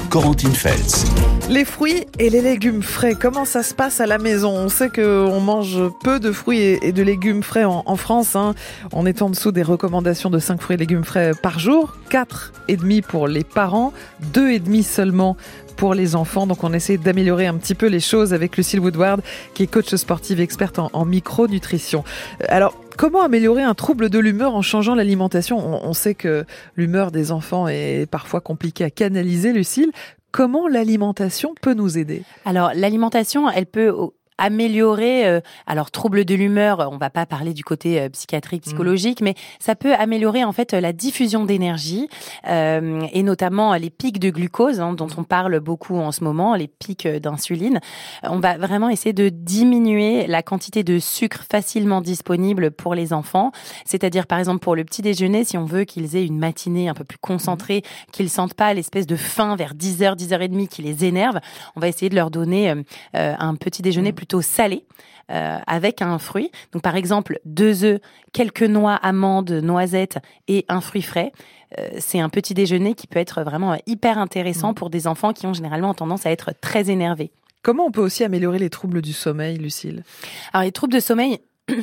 Corentine 0.09 0.53
Feltz. 0.53 1.05
Les 1.49 1.65
fruits 1.65 2.05
et 2.19 2.29
les 2.29 2.41
légumes 2.41 2.83
frais, 2.83 3.15
comment 3.19 3.45
ça 3.45 3.63
se 3.63 3.73
passe 3.73 3.99
à 3.99 4.05
la 4.05 4.17
maison? 4.17 4.51
On 4.51 4.69
sait 4.69 4.89
qu'on 4.89 5.39
mange 5.39 5.79
peu 6.03 6.19
de 6.19 6.31
fruits 6.31 6.59
et 6.59 6.91
de 6.91 7.01
légumes 7.01 7.41
frais 7.41 7.63
en, 7.63 7.95
France. 7.95 8.35
Hein. 8.35 8.53
On 8.91 9.05
est 9.05 9.21
en 9.21 9.29
dessous 9.29 9.51
des 9.51 9.63
recommandations 9.63 10.29
de 10.29 10.39
5 10.39 10.61
fruits 10.61 10.72
légumes 10.77 11.03
frais 11.03 11.31
par 11.41 11.59
jour, 11.59 11.95
4,5 12.09 13.01
pour 13.01 13.27
les 13.27 13.43
parents, 13.43 13.93
2,5 14.33 14.83
seulement 14.83 15.37
pour 15.75 15.93
les 15.93 16.15
enfants. 16.15 16.47
Donc 16.47 16.63
on 16.63 16.73
essaie 16.73 16.97
d'améliorer 16.97 17.47
un 17.47 17.55
petit 17.57 17.75
peu 17.75 17.87
les 17.87 17.99
choses 17.99 18.33
avec 18.33 18.57
Lucille 18.57 18.79
Woodward, 18.79 19.21
qui 19.53 19.63
est 19.63 19.67
coach 19.67 19.93
sportive 19.95 20.39
experte 20.39 20.79
en, 20.79 20.89
en 20.93 21.05
micronutrition. 21.05 22.03
Euh, 22.41 22.45
alors, 22.49 22.79
comment 22.97 23.21
améliorer 23.21 23.63
un 23.63 23.73
trouble 23.73 24.09
de 24.09 24.19
l'humeur 24.19 24.55
en 24.55 24.61
changeant 24.61 24.95
l'alimentation? 24.95 25.57
On, 25.57 25.87
on 25.89 25.93
sait 25.93 26.15
que 26.15 26.45
l'humeur 26.75 27.11
des 27.11 27.31
enfants 27.31 27.67
est 27.67 28.09
parfois 28.09 28.41
compliquée 28.41 28.83
à 28.83 28.89
canaliser, 28.89 29.53
Lucille. 29.53 29.91
Comment 30.31 30.67
l'alimentation 30.67 31.53
peut 31.61 31.73
nous 31.73 31.97
aider? 31.97 32.23
Alors 32.45 32.71
l'alimentation, 32.73 33.49
elle 33.49 33.67
peut 33.67 33.93
améliorer, 34.43 35.25
euh, 35.25 35.39
alors 35.67 35.89
trouble 35.89 36.25
de 36.25 36.35
l'humeur, 36.35 36.89
on 36.91 36.97
va 36.97 37.09
pas 37.09 37.25
parler 37.25 37.53
du 37.53 37.63
côté 37.63 38.01
euh, 38.01 38.09
psychiatrique, 38.09 38.65
mmh. 38.65 38.69
psychologique, 38.69 39.21
mais 39.21 39.35
ça 39.57 39.73
peut 39.73 39.93
améliorer 39.93 40.43
en 40.43 40.51
fait 40.51 40.73
la 40.73 40.91
diffusion 40.91 41.45
d'énergie 41.45 42.09
euh, 42.49 43.07
et 43.13 43.23
notamment 43.23 43.73
les 43.75 43.89
pics 43.89 44.19
de 44.19 44.29
glucose 44.29 44.81
hein, 44.81 44.91
dont 44.93 45.07
on 45.17 45.23
parle 45.23 45.61
beaucoup 45.61 45.95
en 45.95 46.11
ce 46.11 46.25
moment, 46.25 46.55
les 46.55 46.67
pics 46.67 47.07
d'insuline. 47.07 47.79
On 48.23 48.39
va 48.39 48.57
vraiment 48.57 48.89
essayer 48.89 49.13
de 49.13 49.29
diminuer 49.29 50.27
la 50.27 50.43
quantité 50.43 50.83
de 50.83 50.99
sucre 50.99 51.45
facilement 51.49 52.01
disponible 52.01 52.71
pour 52.71 52.95
les 52.95 53.13
enfants, 53.13 53.53
c'est-à-dire 53.85 54.27
par 54.27 54.39
exemple 54.39 54.59
pour 54.59 54.75
le 54.75 54.83
petit 54.83 55.01
déjeuner, 55.01 55.45
si 55.45 55.57
on 55.57 55.65
veut 55.65 55.85
qu'ils 55.85 56.17
aient 56.17 56.25
une 56.25 56.37
matinée 56.37 56.89
un 56.89 56.93
peu 56.93 57.05
plus 57.05 57.17
concentrée, 57.17 57.77
mmh. 57.77 58.11
qu'ils 58.11 58.29
sentent 58.29 58.55
pas 58.55 58.73
l'espèce 58.73 59.07
de 59.07 59.15
faim 59.15 59.55
vers 59.55 59.73
10h, 59.73 60.17
10h30 60.17 60.67
qui 60.67 60.81
les 60.81 61.05
énerve, 61.05 61.39
on 61.77 61.79
va 61.79 61.87
essayer 61.87 62.09
de 62.09 62.15
leur 62.15 62.29
donner 62.29 62.73
un 63.13 63.55
petit 63.55 63.81
déjeuner 63.81 64.11
mmh. 64.11 64.15
Plutôt 64.33 64.41
salé. 64.41 64.83
Euh, 65.31 65.57
avec 65.67 66.01
un 66.01 66.19
fruit. 66.19 66.51
Donc 66.73 66.81
par 66.81 66.97
exemple 66.97 67.39
deux 67.45 67.85
œufs, 67.85 68.01
quelques 68.33 68.63
noix, 68.63 68.95
amandes, 68.95 69.51
noisettes 69.51 70.19
et 70.49 70.65
un 70.67 70.81
fruit 70.81 71.01
frais. 71.01 71.31
Euh, 71.79 71.87
c'est 71.99 72.19
un 72.19 72.27
petit 72.27 72.53
déjeuner 72.53 72.93
qui 72.93 73.07
peut 73.07 73.19
être 73.19 73.41
vraiment 73.41 73.77
hyper 73.85 74.17
intéressant 74.17 74.71
mmh. 74.71 74.75
pour 74.75 74.89
des 74.89 75.07
enfants 75.07 75.31
qui 75.31 75.47
ont 75.47 75.53
généralement 75.53 75.93
tendance 75.93 76.25
à 76.25 76.31
être 76.31 76.51
très 76.59 76.89
énervés. 76.89 77.31
Comment 77.61 77.85
on 77.85 77.91
peut 77.91 78.01
aussi 78.01 78.25
améliorer 78.25 78.59
les 78.59 78.69
troubles 78.69 79.01
du 79.01 79.13
sommeil, 79.13 79.57
Lucille? 79.57 80.03
Alors 80.51 80.65
les 80.65 80.73
troubles 80.73 80.93
de 80.93 80.99
sommeil, 80.99 81.39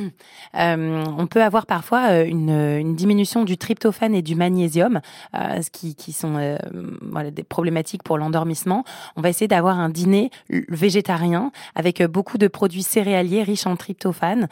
Euh, 0.56 1.04
on 1.16 1.28
peut 1.28 1.44
avoir 1.44 1.64
parfois 1.64 2.10
euh, 2.10 2.24
une, 2.24 2.96
diminution 2.96 3.44
du 3.44 3.56
tryptophane 3.56 4.16
et 4.16 4.22
du 4.22 4.34
magnésium, 4.34 5.00
euh, 5.36 5.62
ce 5.62 5.70
qui, 5.70 5.94
qui 5.94 6.12
sont 6.12 6.58
voilà, 7.02 7.30
des 7.30 7.44
problématiques 7.44 8.02
pour 8.02 8.18
l'endormissement. 8.18 8.84
On 9.14 9.20
va 9.20 9.28
essayer 9.28 9.46
d'avoir 9.46 9.78
un 9.78 9.90
dîner 9.90 10.30
végétarien 10.68 11.52
avec 11.76 12.02
beaucoup 12.02 12.36
de 12.36 12.48
produits 12.48 12.82
céréaliers 12.82 13.44
riches 13.44 13.66
en 13.66 13.76
tryptophane. 13.76 14.48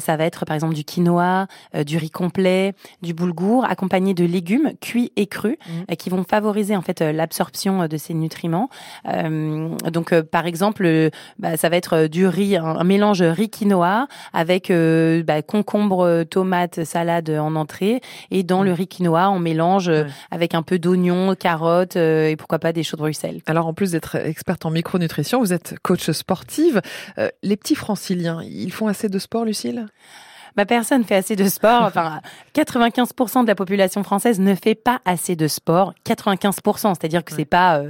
ça 0.00 0.16
va 0.16 0.24
être 0.24 0.46
par 0.46 0.54
exemple 0.54 0.74
du 0.74 0.84
quinoa, 0.84 1.48
du 1.84 1.98
riz 1.98 2.10
complet, 2.10 2.74
du 3.02 3.12
boulgour, 3.12 3.66
accompagné 3.66 4.14
de 4.14 4.24
légumes 4.24 4.72
cuits 4.80 5.12
et 5.16 5.26
crus, 5.26 5.58
mmh. 5.66 5.96
qui 5.96 6.08
vont 6.08 6.24
favoriser 6.24 6.76
en 6.76 6.82
fait 6.82 7.02
l'absorption 7.02 7.86
de 7.88 7.96
ces 7.98 8.14
nutriments. 8.14 8.70
donc 9.04 10.18
par 10.22 10.46
exemple, 10.46 11.10
bah, 11.38 11.58
ça 11.58 11.68
va 11.68 11.76
être 11.76 12.06
du 12.06 12.26
riz, 12.26 12.56
un 12.56 12.84
mélange 12.84 13.22
riz 13.22 13.50
quinoa 13.50 14.06
avec 14.32 14.71
bah, 15.22 15.42
concombre, 15.42 16.24
tomate, 16.24 16.84
salade 16.84 17.30
en 17.30 17.54
entrée. 17.56 18.00
Et 18.30 18.42
dans 18.42 18.62
le 18.62 18.72
riz 18.72 18.86
quinoa, 18.86 19.30
on 19.30 19.38
mélange 19.38 19.88
euh, 19.88 20.04
avec 20.30 20.54
un 20.54 20.62
peu 20.62 20.78
d'oignon, 20.78 21.34
carottes 21.34 21.96
euh, 21.96 22.28
et 22.28 22.36
pourquoi 22.36 22.58
pas 22.58 22.72
des 22.72 22.82
choux 22.82 22.96
de 22.96 23.02
Bruxelles. 23.02 23.40
Alors 23.46 23.66
en 23.66 23.74
plus 23.74 23.92
d'être 23.92 24.16
experte 24.16 24.64
en 24.66 24.70
micronutrition, 24.70 25.40
vous 25.40 25.52
êtes 25.52 25.74
coach 25.82 26.10
sportive. 26.10 26.80
Euh, 27.18 27.28
les 27.42 27.56
petits 27.56 27.74
franciliens, 27.74 28.42
ils 28.42 28.72
font 28.72 28.88
assez 28.88 29.08
de 29.08 29.18
sport, 29.18 29.44
Lucille? 29.44 29.86
Bah, 30.54 30.66
personne 30.66 31.04
fait 31.04 31.14
assez 31.14 31.34
de 31.34 31.48
sport. 31.48 31.82
Enfin, 31.82 32.20
95% 32.54 33.42
de 33.42 33.48
la 33.48 33.54
population 33.54 34.02
française 34.02 34.38
ne 34.38 34.54
fait 34.54 34.74
pas 34.74 35.00
assez 35.04 35.34
de 35.34 35.48
sport. 35.48 35.94
95%, 36.06 36.94
c'est-à-dire 36.94 37.24
que 37.24 37.34
c'est 37.34 37.46
pas, 37.46 37.80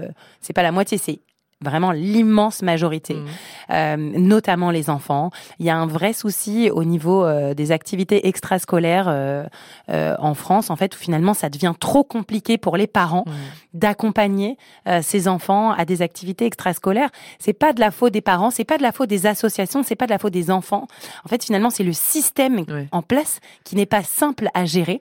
c'est 0.40 0.52
pas 0.52 0.62
la 0.62 0.70
moitié, 0.70 0.96
c'est 0.96 1.20
vraiment 1.62 1.92
l'immense 1.92 2.62
majorité, 2.62 3.14
mmh. 3.14 3.26
euh, 3.70 3.96
notamment 3.96 4.70
les 4.70 4.90
enfants. 4.90 5.30
Il 5.58 5.66
y 5.66 5.70
a 5.70 5.76
un 5.76 5.86
vrai 5.86 6.12
souci 6.12 6.70
au 6.70 6.84
niveau 6.84 7.24
euh, 7.24 7.54
des 7.54 7.72
activités 7.72 8.26
extrascolaires 8.28 9.06
euh, 9.08 9.44
euh, 9.90 10.14
en 10.18 10.34
France, 10.34 10.70
en 10.70 10.76
fait, 10.76 10.94
où 10.94 10.98
finalement 10.98 11.34
ça 11.34 11.48
devient 11.48 11.74
trop 11.78 12.04
compliqué 12.04 12.58
pour 12.58 12.76
les 12.76 12.86
parents 12.86 13.24
mmh. 13.26 13.32
d'accompagner 13.74 14.56
euh, 14.86 15.00
ces 15.02 15.28
enfants 15.28 15.72
à 15.72 15.84
des 15.84 16.02
activités 16.02 16.46
extrascolaires. 16.46 17.10
C'est 17.38 17.52
pas 17.52 17.72
de 17.72 17.80
la 17.80 17.90
faute 17.90 18.12
des 18.12 18.20
parents, 18.20 18.50
c'est 18.50 18.64
pas 18.64 18.78
de 18.78 18.82
la 18.82 18.92
faute 18.92 19.08
des 19.08 19.26
associations, 19.26 19.82
c'est 19.82 19.96
pas 19.96 20.06
de 20.06 20.12
la 20.12 20.18
faute 20.18 20.32
des 20.32 20.50
enfants. 20.50 20.86
En 21.24 21.28
fait, 21.28 21.44
finalement, 21.44 21.70
c'est 21.70 21.84
le 21.84 21.92
système 21.92 22.64
en 22.90 23.02
place 23.02 23.40
qui 23.64 23.76
n'est 23.76 23.86
pas 23.86 24.02
simple 24.02 24.48
à 24.54 24.64
gérer 24.64 25.00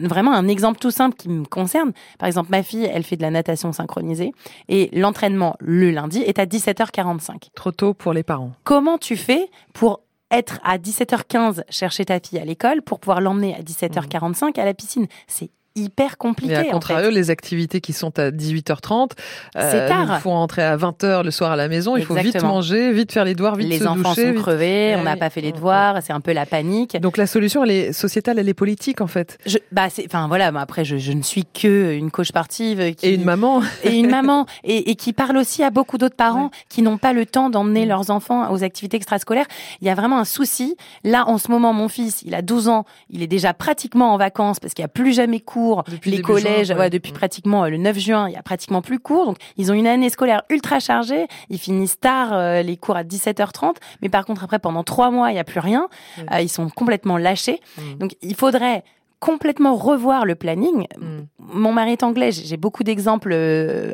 vraiment 0.00 0.32
un 0.32 0.48
exemple 0.48 0.78
tout 0.78 0.90
simple 0.90 1.16
qui 1.16 1.28
me 1.28 1.44
concerne. 1.44 1.92
Par 2.18 2.26
exemple, 2.26 2.50
ma 2.50 2.62
fille, 2.62 2.88
elle 2.92 3.04
fait 3.04 3.16
de 3.16 3.22
la 3.22 3.30
natation 3.30 3.72
synchronisée 3.72 4.32
et 4.68 4.90
l'entraînement 4.92 5.56
le 5.60 5.90
lundi 5.90 6.20
est 6.20 6.38
à 6.38 6.46
17h45. 6.46 7.50
Trop 7.54 7.72
tôt 7.72 7.94
pour 7.94 8.12
les 8.12 8.22
parents. 8.22 8.52
Comment 8.64 8.98
tu 8.98 9.16
fais 9.16 9.50
pour 9.72 10.00
être 10.30 10.60
à 10.64 10.78
17h15 10.78 11.62
chercher 11.68 12.04
ta 12.04 12.20
fille 12.20 12.38
à 12.38 12.44
l'école 12.44 12.82
pour 12.82 13.00
pouvoir 13.00 13.20
l'emmener 13.20 13.54
à 13.54 13.62
17h45 13.62 14.58
à 14.58 14.64
la 14.64 14.74
piscine? 14.74 15.06
C'est 15.26 15.50
hyper 15.76 16.18
compliqué. 16.18 16.52
Et 16.52 16.56
à 16.56 16.64
contrario, 16.64 17.10
les 17.10 17.30
activités 17.30 17.80
qui 17.80 17.92
sont 17.92 18.18
à 18.18 18.30
18h30, 18.30 19.12
euh, 19.56 19.88
il 19.90 20.20
faut 20.20 20.30
rentrer 20.30 20.62
à 20.62 20.76
20h 20.76 21.24
le 21.24 21.30
soir 21.30 21.52
à 21.52 21.56
la 21.56 21.68
maison, 21.68 21.96
il 21.96 22.04
faut 22.04 22.14
vite 22.14 22.42
manger, 22.42 22.92
vite 22.92 23.12
faire 23.12 23.24
les 23.24 23.34
devoirs, 23.34 23.56
vite 23.56 23.68
les 23.68 23.78
se 23.78 23.86
enfants 23.86 24.14
sont 24.14 24.34
crevés, 24.34 24.96
on 24.98 25.02
n'a 25.02 25.16
pas 25.16 25.30
fait 25.30 25.40
les 25.40 25.52
devoirs, 25.52 25.98
c'est 26.02 26.12
un 26.12 26.20
peu 26.20 26.32
la 26.32 26.46
panique. 26.46 27.00
Donc 27.00 27.16
la 27.16 27.26
solution, 27.26 27.64
elle 27.64 27.70
est 27.70 27.92
sociétale, 27.92 28.38
elle 28.38 28.48
est 28.48 28.54
politique 28.54 29.00
en 29.00 29.06
fait. 29.06 29.38
Je, 29.46 29.58
bah 29.72 29.88
enfin 30.04 30.28
voilà, 30.28 30.48
après 30.56 30.84
je, 30.84 30.96
je, 30.96 31.12
ne 31.12 31.22
suis 31.22 31.44
que 31.44 31.92
une 31.92 32.10
coach 32.10 32.28
sportive 32.28 32.94
qui, 32.94 33.06
et 33.06 33.14
une 33.14 33.24
maman 33.24 33.62
et 33.84 33.96
une 33.96 34.10
maman 34.10 34.46
et, 34.64 34.90
et, 34.90 34.96
qui 34.96 35.12
parle 35.12 35.36
aussi 35.36 35.62
à 35.62 35.70
beaucoup 35.70 35.98
d'autres 35.98 36.16
parents 36.16 36.50
qui 36.68 36.82
n'ont 36.82 36.98
pas 36.98 37.12
le 37.12 37.26
temps 37.26 37.50
d'emmener 37.50 37.86
mm. 37.86 37.88
leurs 37.88 38.10
enfants 38.10 38.52
aux 38.52 38.64
activités 38.64 38.96
extrascolaires. 38.96 39.46
Il 39.80 39.86
y 39.86 39.90
a 39.90 39.94
vraiment 39.94 40.18
un 40.18 40.24
souci. 40.24 40.76
Là, 41.04 41.28
en 41.28 41.38
ce 41.38 41.50
moment, 41.50 41.72
mon 41.72 41.88
fils, 41.88 42.22
il 42.22 42.34
a 42.34 42.42
12 42.42 42.68
ans, 42.68 42.84
il 43.08 43.22
est 43.22 43.26
déjà 43.26 43.54
pratiquement 43.54 44.12
en 44.12 44.16
vacances 44.16 44.60
parce 44.60 44.74
qu'il 44.74 44.82
n'y 44.82 44.86
a 44.86 44.88
plus 44.88 45.12
jamais 45.12 45.40
cours. 45.40 45.59
Depuis 45.90 46.10
les 46.10 46.22
collèges, 46.22 46.70
ouais. 46.70 46.90
depuis 46.90 47.12
mm. 47.12 47.16
pratiquement 47.16 47.64
euh, 47.64 47.68
le 47.68 47.76
9 47.76 47.98
juin, 47.98 48.28
il 48.28 48.32
y 48.32 48.36
a 48.36 48.42
pratiquement 48.42 48.82
plus 48.82 48.98
cours. 48.98 49.26
Donc, 49.26 49.36
ils 49.56 49.70
ont 49.70 49.74
une 49.74 49.86
année 49.86 50.10
scolaire 50.10 50.42
ultra 50.50 50.80
chargée. 50.80 51.26
Ils 51.48 51.58
finissent 51.58 52.00
tard 52.00 52.32
euh, 52.32 52.62
les 52.62 52.76
cours 52.76 52.96
à 52.96 53.04
17h30. 53.04 53.76
Mais 54.02 54.08
par 54.08 54.24
contre, 54.24 54.44
après, 54.44 54.58
pendant 54.58 54.84
trois 54.84 55.10
mois, 55.10 55.30
il 55.30 55.34
n'y 55.34 55.40
a 55.40 55.44
plus 55.44 55.60
rien. 55.60 55.88
Euh, 56.32 56.40
ils 56.40 56.48
sont 56.48 56.68
complètement 56.68 57.18
lâchés. 57.18 57.60
Mm. 57.76 57.98
Donc, 57.98 58.16
il 58.22 58.34
faudrait 58.34 58.84
complètement 59.18 59.76
revoir 59.76 60.24
le 60.24 60.34
planning. 60.34 60.86
Mm. 60.98 61.20
Mon 61.38 61.72
mari 61.72 61.92
est 61.92 62.02
anglais, 62.02 62.32
j'ai 62.32 62.56
beaucoup 62.56 62.84
d'exemples 62.84 63.34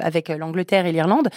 avec 0.01 0.29
l'Angleterre 0.29 0.87
et 0.87 0.93
l'Irlande 0.93 1.31